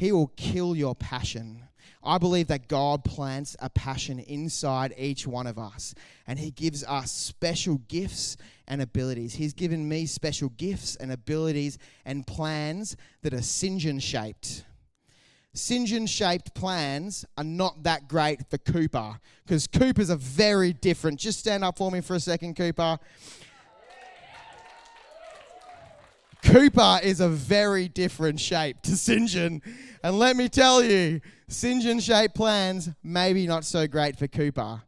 He 0.00 0.12
will 0.12 0.28
kill 0.28 0.74
your 0.74 0.94
passion. 0.94 1.62
I 2.02 2.16
believe 2.16 2.46
that 2.46 2.68
God 2.68 3.04
plants 3.04 3.54
a 3.60 3.68
passion 3.68 4.18
inside 4.18 4.94
each 4.96 5.26
one 5.26 5.46
of 5.46 5.58
us, 5.58 5.94
and 6.26 6.38
He 6.38 6.52
gives 6.52 6.82
us 6.84 7.12
special 7.12 7.82
gifts 7.86 8.38
and 8.66 8.80
abilities. 8.80 9.34
He's 9.34 9.52
given 9.52 9.86
me 9.86 10.06
special 10.06 10.48
gifts 10.56 10.96
and 10.96 11.12
abilities 11.12 11.76
and 12.06 12.26
plans 12.26 12.96
that 13.20 13.34
are 13.34 13.42
St. 13.42 14.02
shaped. 14.02 14.64
St. 15.52 16.08
shaped 16.08 16.54
plans 16.54 17.26
are 17.36 17.44
not 17.44 17.82
that 17.82 18.08
great 18.08 18.48
for 18.48 18.56
Cooper 18.56 19.20
because 19.44 19.66
Cooper's 19.66 20.08
a 20.08 20.16
very 20.16 20.72
different. 20.72 21.20
Just 21.20 21.40
stand 21.40 21.62
up 21.62 21.76
for 21.76 21.90
me 21.90 22.00
for 22.00 22.14
a 22.14 22.20
second, 22.20 22.56
Cooper. 22.56 22.98
Cooper 26.42 27.00
is 27.02 27.20
a 27.20 27.28
very 27.28 27.88
different 27.88 28.40
shape 28.40 28.80
to 28.82 28.96
St. 28.96 29.28
John. 29.28 29.62
And 30.02 30.18
let 30.18 30.36
me 30.36 30.48
tell 30.48 30.82
you, 30.82 31.20
St. 31.48 31.82
John 31.82 32.00
shaped 32.00 32.34
plans, 32.34 32.90
maybe 33.02 33.46
not 33.46 33.64
so 33.64 33.86
great 33.86 34.18
for 34.18 34.26
Cooper. 34.26 34.82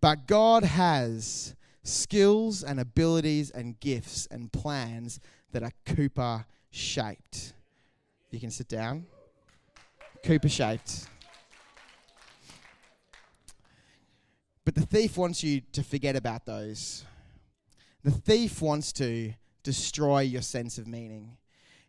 But 0.00 0.26
God 0.26 0.64
has 0.64 1.54
skills 1.82 2.62
and 2.62 2.80
abilities 2.80 3.50
and 3.50 3.78
gifts 3.80 4.26
and 4.30 4.50
plans 4.52 5.20
that 5.52 5.62
are 5.62 5.72
Cooper 5.84 6.46
shaped. 6.70 7.54
You 8.30 8.40
can 8.40 8.50
sit 8.50 8.68
down. 8.68 9.06
Cooper 10.24 10.48
shaped. 10.48 11.06
But 14.64 14.74
the 14.74 14.86
thief 14.86 15.16
wants 15.18 15.44
you 15.44 15.60
to 15.72 15.82
forget 15.82 16.16
about 16.16 16.46
those. 16.46 17.04
The 18.02 18.10
thief 18.10 18.62
wants 18.62 18.92
to 18.94 19.34
destroy 19.64 20.20
your 20.20 20.42
sense 20.42 20.78
of 20.78 20.86
meaning. 20.86 21.36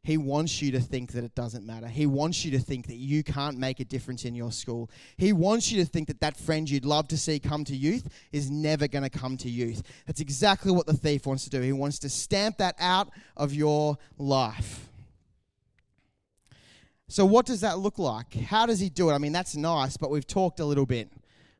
He 0.01 0.17
wants 0.17 0.61
you 0.61 0.71
to 0.73 0.79
think 0.79 1.13
that 1.13 1.23
it 1.23 1.33
doesn't 1.33 1.65
matter. 1.65 1.87
He 1.87 2.05
wants 2.05 2.45
you 2.45 2.51
to 2.51 2.59
think 2.59 2.85
that 2.87 2.97
you 2.97 3.23
can't 3.23 3.57
make 3.57 3.79
a 3.79 3.85
difference 3.85 4.23
in 4.23 4.35
your 4.35 4.51
school. 4.51 4.89
He 5.17 5.33
wants 5.33 5.71
you 5.71 5.83
to 5.83 5.89
think 5.89 6.07
that 6.09 6.19
that 6.21 6.37
friend 6.37 6.69
you'd 6.69 6.85
love 6.85 7.07
to 7.07 7.17
see 7.17 7.39
come 7.39 7.63
to 7.65 7.75
youth 7.75 8.07
is 8.31 8.51
never 8.51 8.87
going 8.87 9.03
to 9.03 9.09
come 9.09 9.35
to 9.37 9.49
youth. 9.49 9.81
That's 10.05 10.21
exactly 10.21 10.71
what 10.71 10.85
the 10.85 10.93
thief 10.93 11.25
wants 11.25 11.43
to 11.45 11.49
do. 11.49 11.59
He 11.59 11.71
wants 11.71 11.97
to 11.99 12.09
stamp 12.09 12.57
that 12.57 12.75
out 12.79 13.09
of 13.35 13.51
your 13.55 13.97
life. 14.19 14.87
So, 17.07 17.25
what 17.25 17.47
does 17.47 17.61
that 17.61 17.79
look 17.79 17.97
like? 17.97 18.33
How 18.35 18.67
does 18.67 18.79
he 18.79 18.89
do 18.89 19.09
it? 19.09 19.13
I 19.13 19.17
mean, 19.17 19.31
that's 19.31 19.55
nice, 19.55 19.97
but 19.97 20.11
we've 20.11 20.25
talked 20.25 20.59
a 20.59 20.65
little 20.65 20.85
bit 20.85 21.09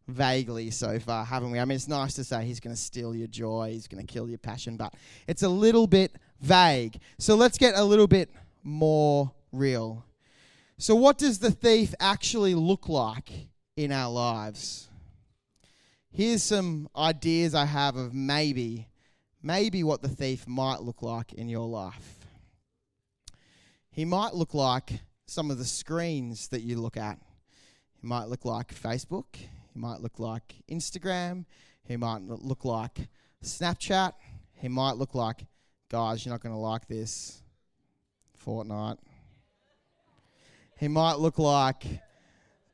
vaguely 0.08 0.72
so 0.72 1.00
far, 1.00 1.26
haven't 1.26 1.52
we? 1.52 1.60
I 1.60 1.66
mean, 1.66 1.76
it's 1.76 1.88
nice 1.88 2.14
to 2.16 2.24
say 2.24 2.46
he's 2.46 2.60
going 2.60 2.76
to 2.76 2.82
steal 2.82 3.16
your 3.16 3.28
joy, 3.28 3.72
he's 3.72 3.88
going 3.88 4.06
to 4.06 4.12
kill 4.12 4.30
your 4.30 4.38
passion, 4.38 4.78
but 4.78 4.94
it's 5.28 5.44
a 5.44 5.50
little 5.50 5.88
bit 5.88 6.16
vague. 6.42 7.00
So 7.18 7.36
let's 7.36 7.58
get 7.58 7.76
a 7.76 7.84
little 7.84 8.08
bit 8.08 8.30
more 8.64 9.32
real. 9.52 10.06
So, 10.78 10.96
what 10.96 11.18
does 11.18 11.40
the 11.40 11.52
thief 11.52 11.94
actually 12.00 12.54
look 12.54 12.90
like 12.90 13.30
in 13.78 13.92
our 13.92 14.12
lives? 14.12 14.90
Here's 16.12 16.44
some 16.44 16.90
ideas 16.96 17.56
I 17.56 17.66
have 17.66 17.96
of 17.96 18.14
maybe, 18.14 18.88
maybe 19.42 19.84
what 19.84 20.02
the 20.02 20.10
thief 20.10 20.48
might 20.48 20.82
look 20.82 21.02
like 21.02 21.34
in 21.34 21.50
your 21.50 21.68
life. 21.68 22.26
He 23.92 24.06
might 24.06 24.34
look 24.34 24.54
like 24.54 24.92
some 25.26 25.50
of 25.50 25.58
the 25.58 25.66
screens 25.66 26.50
that 26.50 26.62
you 26.62 26.80
look 26.80 26.98
at. 26.98 27.20
He 27.94 28.06
might 28.06 28.26
look 28.26 28.44
like 28.44 28.74
Facebook. 28.74 29.26
He 29.76 29.82
might 29.82 30.00
look 30.00 30.20
like 30.20 30.56
Instagram. 30.72 31.44
He 31.84 31.98
might 31.98 32.22
look 32.22 32.64
like 32.64 33.10
Snapchat. 33.44 34.14
He 34.54 34.70
might 34.70 34.96
look 34.96 35.14
like, 35.14 35.46
guys, 35.90 36.26
you're 36.26 36.34
not 36.34 36.42
going 36.42 36.56
to 36.56 36.60
like 36.60 36.88
this, 36.88 37.44
Fortnite. 38.44 38.98
He 40.80 40.88
might 40.88 41.20
look 41.20 41.38
like 41.40 41.84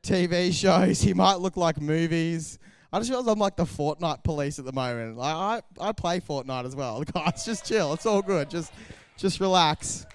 TV 0.04 0.52
shows. 0.52 1.00
He 1.02 1.12
might 1.12 1.40
look 1.40 1.56
like 1.56 1.80
movies. 1.80 2.60
I 2.92 3.00
just 3.00 3.10
realized 3.10 3.28
I'm 3.28 3.38
like 3.40 3.56
the 3.56 3.64
Fortnite 3.64 4.22
police 4.22 4.60
at 4.60 4.64
the 4.64 4.72
moment. 4.72 5.16
Like, 5.16 5.34
I 5.34 5.88
I 5.88 5.90
play 5.90 6.20
Fortnite 6.20 6.66
as 6.66 6.76
well. 6.76 7.02
Guys, 7.14 7.44
just 7.44 7.66
chill. 7.66 7.94
It's 7.94 8.06
all 8.06 8.22
good. 8.22 8.48
Just 8.48 8.72
just 9.16 9.40
relax. 9.40 10.06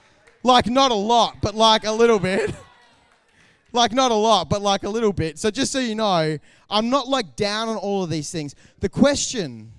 Like 0.42 0.68
not 0.68 0.92
a 0.92 0.96
lot, 0.96 1.38
but 1.42 1.54
like 1.54 1.86
a 1.86 1.92
little 1.92 2.20
bit. 2.20 2.56
like 3.78 3.94
not 3.94 4.12
a 4.12 4.16
lot, 4.16 4.50
but 4.50 4.62
like 4.62 4.84
a 4.84 4.90
little 4.90 5.14
bit. 5.14 5.40
So 5.40 5.50
just 5.50 5.72
so 5.72 5.80
you 5.80 5.96
know, 5.96 6.38
I'm 6.70 6.90
not 6.90 7.08
like 7.08 7.36
down 7.36 7.70
on 7.70 7.78
all 7.78 8.04
of 8.04 8.10
these 8.10 8.32
things. 8.32 8.56
The 8.80 8.90
question, 8.90 9.72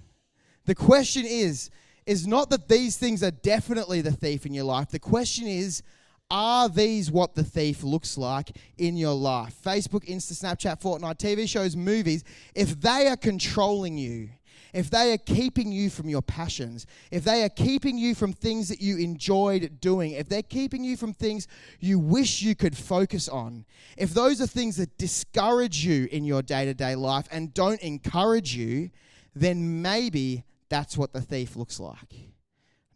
the 0.65 0.75
question 0.75 1.27
is, 1.27 1.71
is 2.07 2.27
not 2.27 2.49
that 2.49 2.69
these 2.69 2.97
things 2.97 3.23
are 3.23 3.31
definitely 3.31 4.01
the 4.01 4.13
thief 4.13 4.47
in 4.47 4.55
your 4.55 4.65
life. 4.65 4.89
The 4.89 4.99
question 4.99 5.47
is, 5.47 5.83
are 6.31 6.69
these 6.69 7.11
what 7.11 7.35
the 7.35 7.45
thief 7.45 7.83
looks 7.83 8.17
like 8.17 8.53
in 8.79 8.97
your 8.97 9.15
life? 9.15 9.55
Facebook, 9.63 10.07
Insta, 10.07 10.33
Snapchat, 10.33 10.81
Fortnite, 10.81 11.19
TV 11.19 11.49
shows, 11.49 11.77
movies, 11.77 12.25
if 12.55 12.81
they 12.81 13.09
are 13.09 13.17
controlling 13.17 13.99
you, 13.99 14.31
if 14.73 14.91
they 14.91 15.13
are 15.13 15.19
keeping 15.19 15.73
you 15.73 15.91
from 15.91 16.09
your 16.09 16.23
passions, 16.23 16.87
if 17.11 17.25
they 17.25 17.43
are 17.43 17.49
keeping 17.49 17.97
you 17.97 18.15
from 18.15 18.33
things 18.33 18.69
that 18.69 18.81
you 18.81 18.99
enjoyed 18.99 19.81
doing, 19.81 20.13
if 20.13 20.29
they're 20.29 20.43
keeping 20.43 20.85
you 20.85 20.97
from 20.97 21.13
things 21.13 21.49
you 21.81 21.99
wish 21.99 22.43
you 22.43 22.55
could 22.55 22.77
focus 22.77 23.29
on, 23.29 23.65
if 23.97 24.11
those 24.11 24.41
are 24.41 24.47
things 24.47 24.77
that 24.77 24.97
discourage 24.99 25.85
you 25.85 26.09
in 26.11 26.25
your 26.25 26.43
day 26.43 26.65
to 26.65 26.75
day 26.75 26.95
life 26.95 27.27
and 27.31 27.55
don't 27.55 27.81
encourage 27.81 28.55
you, 28.55 28.91
then 29.35 29.83
maybe 29.83 30.45
that's 30.69 30.97
what 30.97 31.13
the 31.13 31.21
thief 31.21 31.57
looks 31.57 31.81
like. 31.81 32.15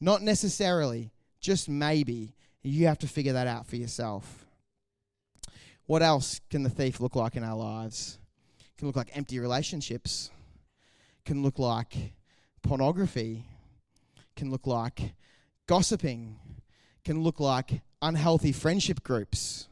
Not 0.00 0.22
necessarily, 0.22 1.12
just 1.40 1.68
maybe. 1.68 2.34
You 2.62 2.86
have 2.86 2.98
to 2.98 3.08
figure 3.08 3.32
that 3.32 3.46
out 3.46 3.66
for 3.66 3.76
yourself. 3.76 4.46
What 5.86 6.02
else 6.02 6.40
can 6.48 6.62
the 6.62 6.70
thief 6.70 7.00
look 7.00 7.16
like 7.16 7.36
in 7.36 7.42
our 7.42 7.56
lives? 7.56 8.18
It 8.60 8.78
can 8.78 8.86
look 8.86 8.96
like 8.96 9.16
empty 9.16 9.38
relationships. 9.38 10.30
Can 11.24 11.42
look 11.42 11.58
like 11.58 12.14
pornography. 12.62 13.44
Can 14.36 14.50
look 14.50 14.66
like 14.66 15.14
gossiping. 15.66 16.38
Can 17.04 17.22
look 17.22 17.40
like 17.40 17.82
unhealthy 18.00 18.52
friendship 18.52 19.02
groups. 19.02 19.68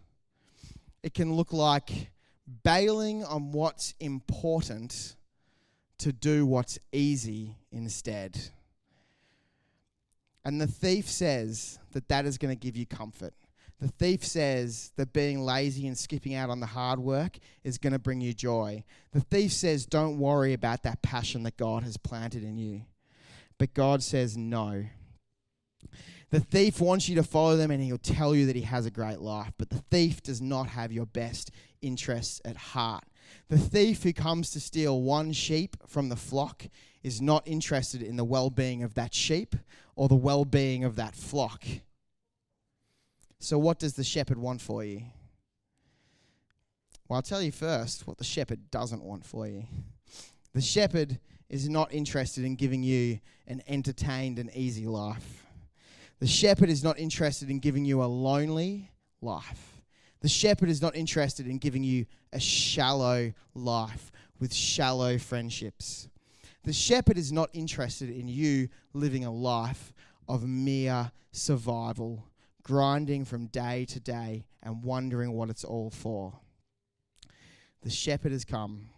It 1.02 1.14
can 1.14 1.34
look 1.34 1.52
like 1.52 2.10
bailing 2.62 3.24
on 3.24 3.52
what's 3.52 3.94
important 4.00 5.16
to 5.98 6.12
do 6.12 6.46
what's 6.46 6.78
easy 6.92 7.56
instead. 7.70 8.38
And 10.44 10.60
the 10.60 10.66
thief 10.66 11.08
says 11.08 11.78
that 11.92 12.08
that 12.08 12.24
is 12.26 12.38
going 12.38 12.54
to 12.54 12.58
give 12.58 12.76
you 12.76 12.86
comfort. 12.86 13.34
The 13.80 13.88
thief 13.88 14.24
says 14.24 14.92
that 14.96 15.14
being 15.14 15.40
lazy 15.40 15.86
and 15.86 15.96
skipping 15.96 16.34
out 16.34 16.50
on 16.50 16.60
the 16.60 16.66
hard 16.66 16.98
work 16.98 17.38
is 17.64 17.78
going 17.78 17.94
to 17.94 17.98
bring 17.98 18.20
you 18.20 18.34
joy. 18.34 18.84
The 19.12 19.20
thief 19.20 19.52
says, 19.52 19.86
don't 19.86 20.18
worry 20.18 20.52
about 20.52 20.82
that 20.82 21.00
passion 21.00 21.44
that 21.44 21.56
God 21.56 21.82
has 21.82 21.96
planted 21.96 22.44
in 22.44 22.58
you. 22.58 22.82
But 23.58 23.72
God 23.72 24.02
says, 24.02 24.36
no. 24.36 24.84
The 26.28 26.40
thief 26.40 26.78
wants 26.78 27.08
you 27.08 27.16
to 27.16 27.22
follow 27.22 27.56
them 27.56 27.70
and 27.70 27.82
he'll 27.82 27.96
tell 27.98 28.34
you 28.34 28.46
that 28.46 28.56
he 28.56 28.62
has 28.62 28.84
a 28.84 28.90
great 28.90 29.20
life. 29.20 29.52
But 29.56 29.70
the 29.70 29.82
thief 29.90 30.22
does 30.22 30.42
not 30.42 30.68
have 30.68 30.92
your 30.92 31.06
best 31.06 31.50
interests 31.80 32.40
at 32.44 32.56
heart. 32.56 33.04
The 33.48 33.58
thief 33.58 34.02
who 34.02 34.12
comes 34.12 34.50
to 34.50 34.60
steal 34.60 35.00
one 35.00 35.32
sheep 35.32 35.76
from 35.86 36.10
the 36.10 36.16
flock 36.16 36.66
is 37.02 37.22
not 37.22 37.48
interested 37.48 38.02
in 38.02 38.16
the 38.16 38.24
well 38.24 38.50
being 38.50 38.82
of 38.82 38.94
that 38.94 39.14
sheep 39.14 39.56
or 39.96 40.08
the 40.08 40.14
well 40.14 40.44
being 40.44 40.84
of 40.84 40.96
that 40.96 41.16
flock. 41.16 41.64
So, 43.40 43.58
what 43.58 43.78
does 43.78 43.94
the 43.94 44.04
shepherd 44.04 44.38
want 44.38 44.60
for 44.60 44.84
you? 44.84 45.02
Well, 47.08 47.16
I'll 47.16 47.22
tell 47.22 47.42
you 47.42 47.50
first 47.50 48.06
what 48.06 48.18
the 48.18 48.24
shepherd 48.24 48.70
doesn't 48.70 49.02
want 49.02 49.24
for 49.24 49.48
you. 49.48 49.64
The 50.54 50.60
shepherd 50.60 51.18
is 51.48 51.68
not 51.68 51.92
interested 51.92 52.44
in 52.44 52.54
giving 52.54 52.82
you 52.82 53.18
an 53.48 53.62
entertained 53.66 54.38
and 54.38 54.54
easy 54.54 54.86
life. 54.86 55.46
The 56.20 56.26
shepherd 56.26 56.68
is 56.68 56.84
not 56.84 56.98
interested 56.98 57.50
in 57.50 57.60
giving 57.60 57.84
you 57.84 58.02
a 58.02 58.04
lonely 58.04 58.90
life. 59.22 59.82
The 60.20 60.28
shepherd 60.28 60.68
is 60.68 60.82
not 60.82 60.94
interested 60.94 61.46
in 61.46 61.58
giving 61.58 61.82
you 61.82 62.04
a 62.32 62.38
shallow 62.38 63.32
life 63.54 64.12
with 64.38 64.52
shallow 64.52 65.16
friendships. 65.16 66.08
The 66.64 66.74
shepherd 66.74 67.16
is 67.16 67.32
not 67.32 67.48
interested 67.54 68.10
in 68.10 68.28
you 68.28 68.68
living 68.92 69.24
a 69.24 69.32
life 69.32 69.94
of 70.28 70.46
mere 70.46 71.10
survival, 71.32 72.29
grinding 72.62 73.24
from 73.24 73.46
day 73.46 73.84
to 73.86 74.00
day 74.00 74.44
and 74.62 74.82
wondering 74.82 75.32
what 75.32 75.50
it's 75.50 75.64
all 75.64 75.90
for. 75.90 76.40
The 77.82 77.90
shepherd 77.90 78.32
has 78.32 78.44
come 78.44 78.90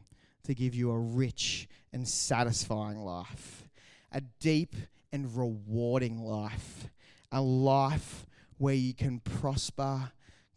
to 0.44 0.54
give 0.54 0.74
you 0.74 0.90
a 0.90 0.98
rich 0.98 1.68
and 1.92 2.06
satisfying 2.06 2.98
life, 2.98 3.68
a 4.10 4.20
deep 4.40 4.74
and 5.12 5.36
rewarding 5.36 6.18
life, 6.18 6.88
a 7.30 7.40
life 7.40 8.26
where 8.58 8.74
you 8.74 8.94
can 8.94 9.20
prosper 9.20 10.12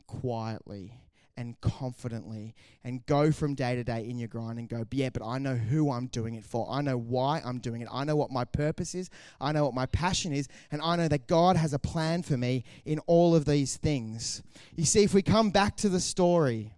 quietly 0.08 0.94
and 1.38 1.60
confidently 1.62 2.56
and 2.84 3.06
go 3.06 3.32
from 3.32 3.56
day 3.56 3.76
to 3.76 3.84
day 3.84 4.08
in 4.08 4.18
your 4.18 4.28
grind 4.28 4.58
and 4.58 4.70
go, 4.70 4.86
yeah, 4.92 5.10
but 5.10 5.26
I 5.26 5.38
know 5.38 5.56
who 5.56 5.92
I'm 5.92 6.08
doing 6.08 6.36
it 6.36 6.46
for. 6.46 6.68
I 6.70 6.82
know 6.82 6.98
why 6.98 7.42
I'm 7.44 7.60
doing 7.60 7.82
it. 7.82 7.88
I 7.92 8.04
know 8.06 8.16
what 8.16 8.32
my 8.32 8.46
purpose 8.46 8.96
is. 8.96 9.10
I 9.42 9.52
know 9.52 9.66
what 9.66 9.74
my 9.74 9.86
passion 9.88 10.32
is. 10.32 10.48
And 10.72 10.82
I 10.82 10.96
know 10.96 11.08
that 11.08 11.28
God 11.28 11.58
has 11.58 11.74
a 11.74 11.80
plan 11.80 12.24
for 12.24 12.38
me 12.38 12.64
in 12.86 13.00
all 13.00 13.36
of 13.36 13.46
these 13.46 13.78
things. 13.78 14.42
You 14.76 14.86
see, 14.86 15.04
if 15.04 15.14
we 15.14 15.22
come 15.22 15.50
back 15.50 15.76
to 15.78 15.90
the 15.90 16.00
story, 16.00 16.74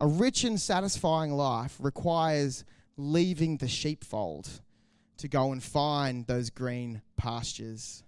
a 0.00 0.06
rich 0.06 0.44
and 0.44 0.60
satisfying 0.60 1.32
life 1.32 1.76
requires 1.80 2.64
leaving 2.96 3.56
the 3.56 3.68
sheepfold 3.68 4.48
to 5.18 5.28
go 5.28 5.52
and 5.52 5.62
find 5.62 6.26
those 6.26 6.50
green 6.50 7.02
pastures. 7.16 8.02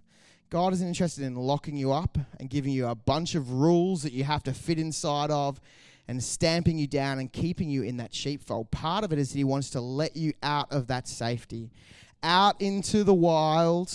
God 0.49 0.73
isn't 0.73 0.87
interested 0.87 1.23
in 1.23 1.35
locking 1.35 1.77
you 1.77 1.91
up 1.91 2.17
and 2.39 2.49
giving 2.49 2.71
you 2.71 2.87
a 2.87 2.95
bunch 2.95 3.35
of 3.35 3.51
rules 3.51 4.01
that 4.01 4.13
you 4.13 4.23
have 4.23 4.41
to 4.43 4.53
fit 4.53 4.79
inside 4.79 5.29
of 5.29 5.61
and 6.07 6.23
stamping 6.23 6.79
you 6.79 6.87
down 6.87 7.19
and 7.19 7.31
keeping 7.31 7.69
you 7.69 7.83
in 7.83 7.97
that 7.97 8.15
sheepfold. 8.15 8.71
Part 8.71 9.03
of 9.03 9.13
it 9.13 9.19
is 9.19 9.31
that 9.31 9.37
He 9.37 9.43
wants 9.43 9.69
to 9.71 9.81
let 9.81 10.17
you 10.17 10.33
out 10.41 10.71
of 10.71 10.87
that 10.87 11.07
safety, 11.07 11.69
out 12.23 12.59
into 12.59 13.03
the 13.03 13.13
wild 13.13 13.93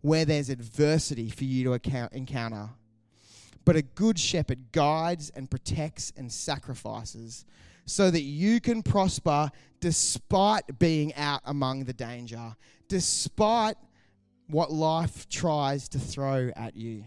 where 0.00 0.24
there's 0.24 0.48
adversity 0.48 1.28
for 1.28 1.44
you 1.44 1.78
to 1.78 2.08
encounter. 2.12 2.70
But 3.66 3.76
a 3.76 3.82
good 3.82 4.18
shepherd 4.18 4.72
guides 4.72 5.30
and 5.36 5.50
protects 5.50 6.10
and 6.16 6.32
sacrifices 6.32 7.44
so 7.84 8.10
that 8.10 8.22
you 8.22 8.60
can 8.60 8.82
prosper 8.82 9.50
despite 9.80 10.78
being 10.78 11.14
out 11.16 11.42
among 11.44 11.84
the 11.84 11.92
danger, 11.92 12.56
despite 12.88 13.76
what 14.52 14.70
life 14.70 15.28
tries 15.28 15.88
to 15.88 15.98
throw 15.98 16.50
at 16.54 16.76
you. 16.76 17.04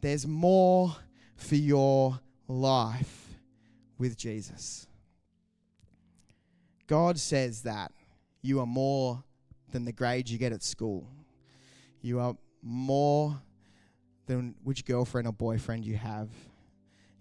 There's 0.00 0.26
more 0.26 0.94
for 1.36 1.56
your 1.56 2.20
life 2.46 3.34
with 3.98 4.16
Jesus. 4.16 4.86
God 6.86 7.18
says 7.18 7.62
that 7.62 7.92
you 8.40 8.60
are 8.60 8.66
more 8.66 9.22
than 9.72 9.84
the 9.84 9.92
grades 9.92 10.30
you 10.30 10.38
get 10.38 10.52
at 10.52 10.62
school. 10.62 11.08
You 12.00 12.20
are 12.20 12.36
more 12.62 13.40
than 14.26 14.54
which 14.62 14.84
girlfriend 14.84 15.26
or 15.26 15.32
boyfriend 15.32 15.84
you 15.84 15.96
have. 15.96 16.28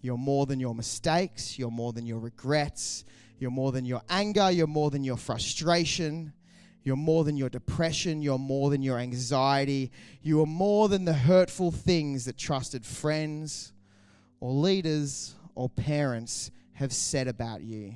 You're 0.02 0.18
more 0.18 0.46
than 0.46 0.60
your 0.60 0.76
mistakes. 0.76 1.58
You're 1.58 1.72
more 1.72 1.92
than 1.92 2.06
your 2.06 2.20
regrets. 2.20 3.04
You're 3.40 3.52
more 3.52 3.72
than 3.72 3.84
your 3.84 4.04
anger. 4.10 4.52
You're 4.52 4.68
more 4.68 4.92
than 4.92 5.04
your 5.04 5.18
frustration. 5.18 6.34
You're 6.88 6.96
more 6.96 7.26
than 7.26 7.36
your 7.36 7.50
depression. 7.50 8.22
You're 8.22 8.40
more 8.40 8.70
than 8.70 8.82
your 8.82 8.98
anxiety. 8.98 9.92
You 10.22 10.42
are 10.42 10.46
more 10.46 10.88
than 10.88 11.04
the 11.04 11.12
hurtful 11.12 11.70
things 11.70 12.24
that 12.24 12.38
trusted 12.38 12.86
friends 12.86 13.74
or 14.40 14.54
leaders 14.54 15.36
or 15.54 15.68
parents 15.68 16.50
have 16.76 16.94
said 16.94 17.28
about 17.28 17.62
you. 17.62 17.96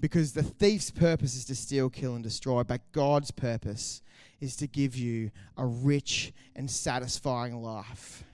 Because 0.00 0.32
the 0.32 0.42
thief's 0.42 0.90
purpose 0.90 1.36
is 1.36 1.44
to 1.44 1.54
steal, 1.54 1.88
kill, 1.88 2.16
and 2.16 2.24
destroy, 2.24 2.64
but 2.64 2.80
God's 2.90 3.30
purpose 3.30 4.02
is 4.40 4.56
to 4.56 4.66
give 4.66 4.96
you 4.96 5.30
a 5.56 5.64
rich 5.64 6.32
and 6.56 6.68
satisfying 6.68 7.62
life. 7.62 8.24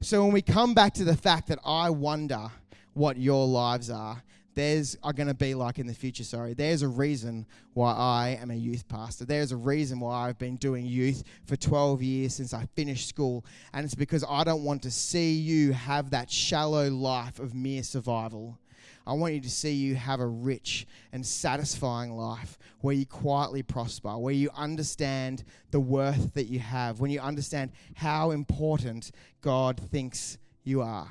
So 0.00 0.22
when 0.22 0.32
we 0.32 0.42
come 0.42 0.74
back 0.74 0.94
to 0.94 1.02
the 1.02 1.16
fact 1.16 1.48
that 1.48 1.58
I 1.64 1.90
wonder 1.90 2.52
what 2.94 3.16
your 3.16 3.48
lives 3.48 3.90
are, 3.90 4.22
there's 4.58 4.96
are 5.04 5.12
going 5.12 5.28
to 5.28 5.34
be 5.34 5.54
like 5.54 5.78
in 5.78 5.86
the 5.86 5.94
future 5.94 6.24
sorry. 6.24 6.52
There's 6.52 6.82
a 6.82 6.88
reason 6.88 7.46
why 7.74 7.92
i 7.92 8.38
am 8.40 8.50
a 8.50 8.54
youth 8.54 8.88
pastor. 8.88 9.24
There's 9.24 9.52
a 9.52 9.56
reason 9.56 10.00
why 10.00 10.28
i've 10.28 10.38
been 10.38 10.56
doing 10.56 10.84
youth 10.84 11.22
for 11.46 11.54
12 11.54 12.02
years 12.02 12.34
since 12.34 12.52
i 12.52 12.66
finished 12.74 13.08
school. 13.08 13.44
And 13.72 13.84
it's 13.84 13.94
because 13.94 14.24
i 14.28 14.42
don't 14.42 14.64
want 14.64 14.82
to 14.82 14.90
see 14.90 15.32
you 15.32 15.72
have 15.72 16.10
that 16.10 16.28
shallow 16.28 16.90
life 16.90 17.38
of 17.38 17.54
mere 17.54 17.84
survival. 17.84 18.58
I 19.06 19.12
want 19.12 19.32
you 19.32 19.40
to 19.40 19.50
see 19.50 19.72
you 19.72 19.94
have 19.94 20.18
a 20.18 20.26
rich 20.26 20.86
and 21.12 21.24
satisfying 21.24 22.16
life 22.16 22.58
where 22.80 22.94
you 22.94 23.06
quietly 23.06 23.62
prosper, 23.62 24.18
where 24.18 24.34
you 24.34 24.50
understand 24.56 25.44
the 25.70 25.80
worth 25.80 26.34
that 26.34 26.48
you 26.48 26.58
have, 26.58 27.00
when 27.00 27.10
you 27.10 27.20
understand 27.20 27.70
how 27.94 28.32
important 28.32 29.12
God 29.40 29.80
thinks 29.90 30.36
you 30.64 30.82
are. 30.82 31.08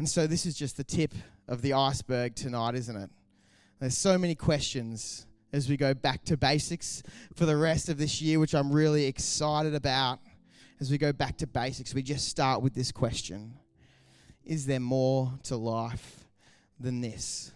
And 0.00 0.08
so 0.08 0.26
this 0.26 0.46
is 0.46 0.54
just 0.54 0.78
the 0.78 0.82
tip 0.82 1.12
of 1.46 1.60
the 1.60 1.74
iceberg 1.74 2.34
tonight, 2.34 2.74
isn't 2.74 2.96
it? 2.96 3.10
There's 3.80 3.98
so 3.98 4.16
many 4.16 4.34
questions 4.34 5.26
as 5.52 5.68
we 5.68 5.76
go 5.76 5.92
back 5.92 6.24
to 6.24 6.38
basics 6.38 7.02
for 7.34 7.44
the 7.44 7.54
rest 7.54 7.90
of 7.90 7.98
this 7.98 8.22
year, 8.22 8.40
which 8.40 8.54
I'm 8.54 8.72
really 8.72 9.04
excited 9.04 9.74
about. 9.74 10.20
As 10.80 10.90
we 10.90 10.96
go 10.96 11.12
back 11.12 11.36
to 11.36 11.46
basics, 11.46 11.92
we 11.92 12.02
just 12.02 12.28
start 12.28 12.62
with 12.62 12.72
this 12.72 12.90
question 12.90 13.58
Is 14.42 14.64
there 14.64 14.80
more 14.80 15.34
to 15.42 15.58
life 15.58 16.24
than 16.78 17.02
this? 17.02 17.52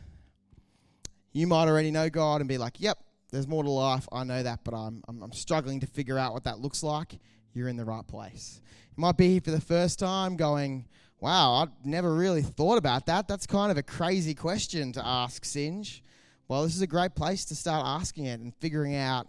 You 1.33 1.47
might 1.47 1.67
already 1.67 1.91
know 1.91 2.11
God 2.11 2.43
and 2.43 2.49
be 2.49 2.59
like, 2.59 2.79
Yep, 2.79 2.99
there's 3.33 3.49
more 3.49 3.63
to 3.63 3.71
life. 3.71 4.07
I 4.13 4.23
know 4.25 4.43
that, 4.43 4.61
but 4.65 4.75
I'm, 4.75 5.03
I'm, 5.09 5.23
I'm 5.23 5.33
struggling 5.33 5.81
to 5.81 5.87
figure 5.87 6.19
out 6.19 6.35
what 6.35 6.45
that 6.45 6.59
looks 6.59 6.83
like. 6.83 7.19
You're 7.55 7.69
in 7.69 7.79
the 7.79 7.87
right 7.87 8.07
place. 8.07 8.61
You 8.95 9.01
might 9.01 9.17
be 9.17 9.31
here 9.31 9.41
for 9.41 9.51
the 9.51 9.63
first 9.63 9.99
time 9.99 10.37
going, 10.37 10.87
Wow, 11.25 11.53
I 11.55 11.69
never 11.89 12.15
really 12.15 12.43
thought 12.43 12.77
about 12.77 13.07
that. 13.07 13.29
That's 13.29 13.47
kind 13.47 13.71
of 13.71 13.79
a 13.79 13.83
crazy 13.83 14.35
question 14.35 14.93
to 14.93 15.03
ask, 15.03 15.43
Singe. 15.43 16.05
Well, 16.49 16.65
this 16.65 16.77
is 16.77 16.83
a 16.83 16.87
great 16.87 17.15
place 17.15 17.47
to 17.47 17.55
start 17.55 17.83
asking 17.87 18.27
it 18.27 18.41
and 18.41 18.55
figuring 18.57 18.95
out 18.95 19.27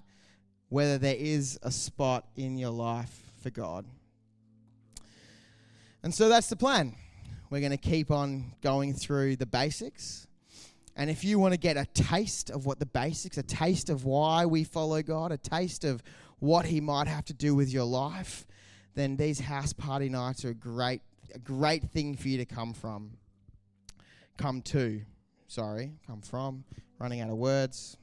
whether 0.68 0.98
there 0.98 1.16
is 1.18 1.58
a 1.64 1.72
spot 1.72 2.28
in 2.36 2.58
your 2.58 2.72
life 2.72 3.18
for 3.42 3.50
God. 3.50 3.86
And 6.04 6.14
so 6.14 6.28
that's 6.28 6.50
the 6.50 6.58
plan. 6.58 6.96
We're 7.50 7.62
going 7.62 7.72
to 7.72 7.78
keep 7.78 8.12
on 8.12 8.52
going 8.62 8.94
through 8.94 9.38
the 9.38 9.46
basics. 9.46 10.28
And 10.98 11.10
if 11.10 11.24
you 11.24 11.40
want 11.40 11.54
to 11.54 11.58
get 11.58 11.78
a 11.78 11.86
taste 11.94 12.50
of 12.50 12.66
what 12.66 12.78
the 12.78 12.86
basics, 12.86 13.38
a 13.38 13.44
taste 13.44 13.90
of 13.90 14.04
why 14.04 14.46
we 14.46 14.66
follow 14.66 15.02
God, 15.02 15.32
a 15.32 15.38
taste 15.38 15.86
of 15.86 16.04
what 16.40 16.66
He 16.66 16.82
might 16.82 17.08
have 17.08 17.24
to 17.24 17.34
do 17.34 17.56
with 17.56 17.72
your 17.72 17.86
life, 17.86 18.46
then 18.96 19.16
these 19.16 19.40
house 19.40 19.72
party 19.72 20.10
nights 20.10 20.44
are 20.44 20.50
a 20.50 20.54
great, 20.54 21.02
a 21.34 21.40
great 21.40 21.92
thing 21.92 22.16
for 22.16 22.28
you 22.28 22.38
to 22.38 22.46
come 22.46 22.74
from. 22.74 23.18
Come 24.38 24.62
to, 24.64 25.02
sorry, 25.48 25.94
come 26.06 26.22
from 26.22 26.66
running 27.00 27.22
out 27.22 27.30
of 27.30 27.38
words. 27.38 27.98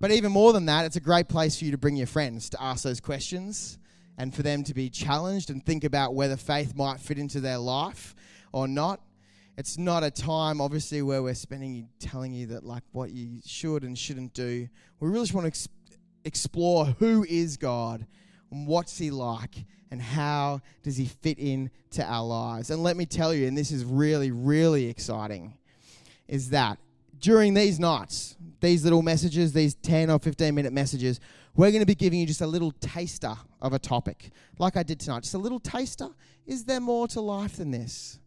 But 0.00 0.12
even 0.12 0.30
more 0.30 0.52
than 0.52 0.66
that, 0.66 0.84
it's 0.84 0.96
a 0.96 1.00
great 1.00 1.28
place 1.28 1.58
for 1.58 1.64
you 1.64 1.72
to 1.72 1.78
bring 1.78 1.96
your 1.96 2.06
friends 2.06 2.48
to 2.50 2.62
ask 2.62 2.84
those 2.84 3.00
questions 3.00 3.78
and 4.16 4.34
for 4.34 4.42
them 4.42 4.62
to 4.64 4.74
be 4.74 4.90
challenged 4.90 5.50
and 5.50 5.64
think 5.64 5.84
about 5.84 6.14
whether 6.14 6.36
faith 6.36 6.76
might 6.76 7.00
fit 7.00 7.18
into 7.18 7.40
their 7.40 7.58
life 7.58 8.14
or 8.52 8.68
not. 8.68 9.00
It's 9.56 9.76
not 9.76 10.04
a 10.04 10.10
time, 10.10 10.60
obviously, 10.60 11.02
where 11.02 11.20
we're 11.20 11.34
spending 11.34 11.88
telling 11.98 12.32
you 12.32 12.46
that 12.48 12.64
like 12.64 12.84
what 12.92 13.10
you 13.10 13.40
should 13.44 13.82
and 13.82 13.98
shouldn't 13.98 14.34
do. 14.34 14.68
We 15.00 15.08
really 15.08 15.24
just 15.24 15.34
want 15.34 15.46
to 15.46 15.48
ex- 15.48 15.68
explore 16.24 16.86
who 16.86 17.24
is 17.28 17.56
God 17.56 18.06
what's 18.50 18.98
He 18.98 19.10
like 19.10 19.54
and 19.90 20.00
how 20.00 20.60
does 20.82 20.96
He 20.96 21.06
fit 21.06 21.38
in 21.38 21.70
to 21.92 22.04
our 22.04 22.24
lives. 22.24 22.70
And 22.70 22.82
let 22.82 22.96
me 22.96 23.06
tell 23.06 23.32
you, 23.32 23.46
and 23.46 23.56
this 23.56 23.70
is 23.70 23.84
really, 23.84 24.30
really 24.30 24.86
exciting, 24.86 25.54
is 26.26 26.50
that 26.50 26.78
during 27.20 27.54
these 27.54 27.80
nights, 27.80 28.36
these 28.60 28.84
little 28.84 29.02
messages, 29.02 29.52
these 29.52 29.74
10 29.74 30.10
or 30.10 30.18
15 30.18 30.54
minute 30.54 30.72
messages, 30.72 31.20
we're 31.56 31.70
going 31.70 31.80
to 31.80 31.86
be 31.86 31.94
giving 31.94 32.20
you 32.20 32.26
just 32.26 32.40
a 32.40 32.46
little 32.46 32.72
taster 32.80 33.34
of 33.60 33.72
a 33.72 33.78
topic, 33.78 34.30
like 34.58 34.76
I 34.76 34.82
did 34.82 35.00
tonight. 35.00 35.22
Just 35.22 35.34
a 35.34 35.38
little 35.38 35.58
taster. 35.58 36.08
Is 36.46 36.64
there 36.64 36.80
more 36.80 37.08
to 37.08 37.20
life 37.20 37.56
than 37.56 37.72
this? 37.72 38.18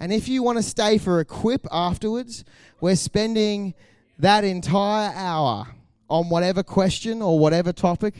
And 0.00 0.12
if 0.12 0.28
you 0.28 0.42
want 0.42 0.58
to 0.58 0.62
stay 0.62 0.98
for 0.98 1.20
Equip 1.20 1.66
afterwards, 1.70 2.44
we're 2.80 2.96
spending 2.96 3.74
that 4.18 4.42
entire 4.42 5.12
hour 5.14 5.68
on 6.10 6.28
whatever 6.28 6.62
question 6.62 7.22
or 7.22 7.38
whatever 7.38 7.72
topic 7.72 8.14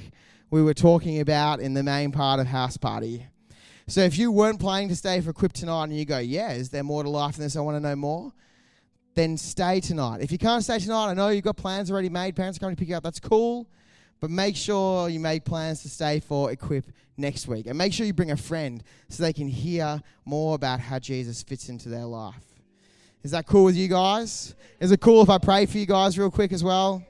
we 0.52 0.62
were 0.62 0.74
talking 0.74 1.18
about 1.18 1.58
in 1.58 1.74
the 1.74 1.82
main 1.82 2.12
part 2.12 2.38
of 2.38 2.46
House 2.46 2.76
Party. 2.76 3.26
So 3.88 4.02
if 4.02 4.16
you 4.16 4.30
weren't 4.30 4.60
planning 4.60 4.88
to 4.90 4.96
stay 4.96 5.20
for 5.20 5.30
Equip 5.30 5.52
tonight 5.52 5.84
and 5.84 5.96
you 5.96 6.04
go, 6.04 6.18
yeah, 6.18 6.52
is 6.52 6.70
there 6.70 6.84
more 6.84 7.02
to 7.02 7.10
life 7.10 7.34
than 7.34 7.44
this? 7.44 7.56
I 7.56 7.60
want 7.60 7.76
to 7.76 7.80
know 7.80 7.96
more 7.96 8.32
then 9.14 9.36
stay 9.36 9.80
tonight. 9.80 10.20
If 10.20 10.32
you 10.32 10.38
can't 10.38 10.62
stay 10.64 10.78
tonight, 10.78 11.10
I 11.10 11.14
know 11.14 11.28
you've 11.28 11.44
got 11.44 11.56
plans 11.56 11.90
already 11.90 12.08
made. 12.08 12.36
Parents 12.36 12.58
are 12.58 12.60
coming 12.60 12.76
to 12.76 12.80
pick 12.80 12.88
you 12.88 12.96
up. 12.96 13.02
That's 13.02 13.20
cool. 13.20 13.68
But 14.20 14.30
make 14.30 14.56
sure 14.56 15.08
you 15.08 15.20
make 15.20 15.44
plans 15.44 15.82
to 15.82 15.88
stay 15.88 16.20
for 16.20 16.50
Equip 16.50 16.86
next 17.16 17.48
week. 17.48 17.66
And 17.66 17.76
make 17.76 17.92
sure 17.92 18.06
you 18.06 18.12
bring 18.12 18.30
a 18.30 18.36
friend 18.36 18.82
so 19.08 19.22
they 19.22 19.32
can 19.32 19.48
hear 19.48 20.00
more 20.24 20.54
about 20.54 20.80
how 20.80 20.98
Jesus 20.98 21.42
fits 21.42 21.68
into 21.68 21.88
their 21.88 22.04
life. 22.04 22.44
Is 23.22 23.32
that 23.32 23.46
cool 23.46 23.64
with 23.64 23.76
you 23.76 23.88
guys? 23.88 24.54
Is 24.80 24.90
it 24.90 25.00
cool 25.00 25.22
if 25.22 25.30
I 25.30 25.38
pray 25.38 25.66
for 25.66 25.78
you 25.78 25.86
guys 25.86 26.18
real 26.18 26.30
quick 26.30 26.52
as 26.52 26.64
well? 26.64 27.04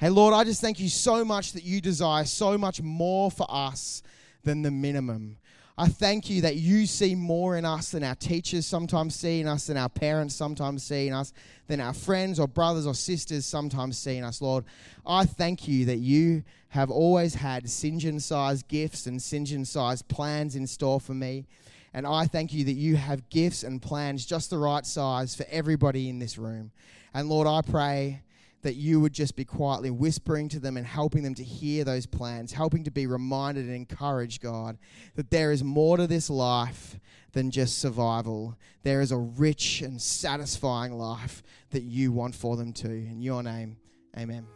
Hey, 0.00 0.10
Lord, 0.10 0.32
I 0.32 0.44
just 0.44 0.60
thank 0.60 0.78
you 0.78 0.88
so 0.88 1.24
much 1.24 1.54
that 1.54 1.64
you 1.64 1.80
desire 1.80 2.24
so 2.24 2.56
much 2.56 2.80
more 2.80 3.32
for 3.32 3.46
us 3.48 4.04
than 4.44 4.62
the 4.62 4.70
minimum. 4.70 5.38
I 5.76 5.88
thank 5.88 6.30
you 6.30 6.42
that 6.42 6.54
you 6.54 6.86
see 6.86 7.16
more 7.16 7.56
in 7.56 7.64
us 7.64 7.90
than 7.90 8.04
our 8.04 8.14
teachers 8.14 8.64
sometimes 8.64 9.16
see 9.16 9.40
in 9.40 9.48
us, 9.48 9.66
than 9.66 9.76
our 9.76 9.88
parents 9.88 10.36
sometimes 10.36 10.84
see 10.84 11.08
in 11.08 11.14
us, 11.14 11.32
than 11.66 11.80
our 11.80 11.92
friends 11.92 12.38
or 12.38 12.46
brothers 12.46 12.86
or 12.86 12.94
sisters 12.94 13.44
sometimes 13.44 13.98
see 13.98 14.18
in 14.18 14.22
us, 14.22 14.40
Lord. 14.40 14.64
I 15.04 15.24
thank 15.24 15.66
you 15.66 15.84
that 15.86 15.98
you 15.98 16.44
have 16.68 16.92
always 16.92 17.34
had 17.34 17.64
Sinjin 17.64 18.22
sized 18.22 18.68
gifts 18.68 19.06
and 19.06 19.18
Sinjin 19.18 19.66
sized 19.66 20.06
plans 20.06 20.54
in 20.54 20.68
store 20.68 21.00
for 21.00 21.14
me. 21.14 21.48
And 21.92 22.06
I 22.06 22.26
thank 22.26 22.52
you 22.52 22.62
that 22.66 22.74
you 22.74 22.94
have 22.94 23.28
gifts 23.30 23.64
and 23.64 23.82
plans 23.82 24.24
just 24.24 24.50
the 24.50 24.58
right 24.58 24.86
size 24.86 25.34
for 25.34 25.44
everybody 25.50 26.08
in 26.08 26.20
this 26.20 26.38
room. 26.38 26.70
And 27.12 27.28
Lord, 27.28 27.48
I 27.48 27.62
pray 27.68 28.22
that 28.62 28.74
you 28.74 29.00
would 29.00 29.12
just 29.12 29.36
be 29.36 29.44
quietly 29.44 29.90
whispering 29.90 30.48
to 30.48 30.58
them 30.58 30.76
and 30.76 30.86
helping 30.86 31.22
them 31.22 31.34
to 31.34 31.44
hear 31.44 31.84
those 31.84 32.06
plans, 32.06 32.52
helping 32.52 32.84
to 32.84 32.90
be 32.90 33.06
reminded 33.06 33.66
and 33.66 33.74
encouraged, 33.74 34.42
God, 34.42 34.78
that 35.14 35.30
there 35.30 35.52
is 35.52 35.62
more 35.62 35.96
to 35.96 36.06
this 36.06 36.28
life 36.28 36.98
than 37.32 37.50
just 37.50 37.78
survival. 37.78 38.56
There 38.82 39.00
is 39.00 39.12
a 39.12 39.16
rich 39.16 39.80
and 39.82 40.00
satisfying 40.00 40.92
life 40.92 41.42
that 41.70 41.82
you 41.82 42.12
want 42.12 42.34
for 42.34 42.56
them 42.56 42.72
too. 42.72 42.88
In 42.88 43.20
your 43.20 43.42
name, 43.42 43.76
amen. 44.16 44.46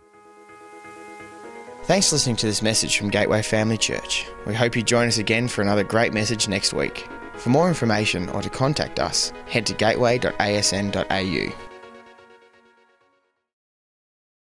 Thanks 1.84 2.08
for 2.08 2.14
listening 2.14 2.36
to 2.36 2.46
this 2.46 2.62
message 2.62 2.96
from 2.96 3.10
Gateway 3.10 3.42
Family 3.42 3.76
Church. 3.76 4.26
We 4.46 4.54
hope 4.54 4.76
you 4.76 4.82
join 4.82 5.08
us 5.08 5.18
again 5.18 5.48
for 5.48 5.62
another 5.62 5.82
great 5.82 6.12
message 6.12 6.46
next 6.46 6.72
week. 6.72 7.08
For 7.34 7.50
more 7.50 7.66
information 7.66 8.28
or 8.28 8.40
to 8.40 8.48
contact 8.48 9.00
us, 9.00 9.32
head 9.46 9.66
to 9.66 9.74
gateway.asn.au. 9.74 11.71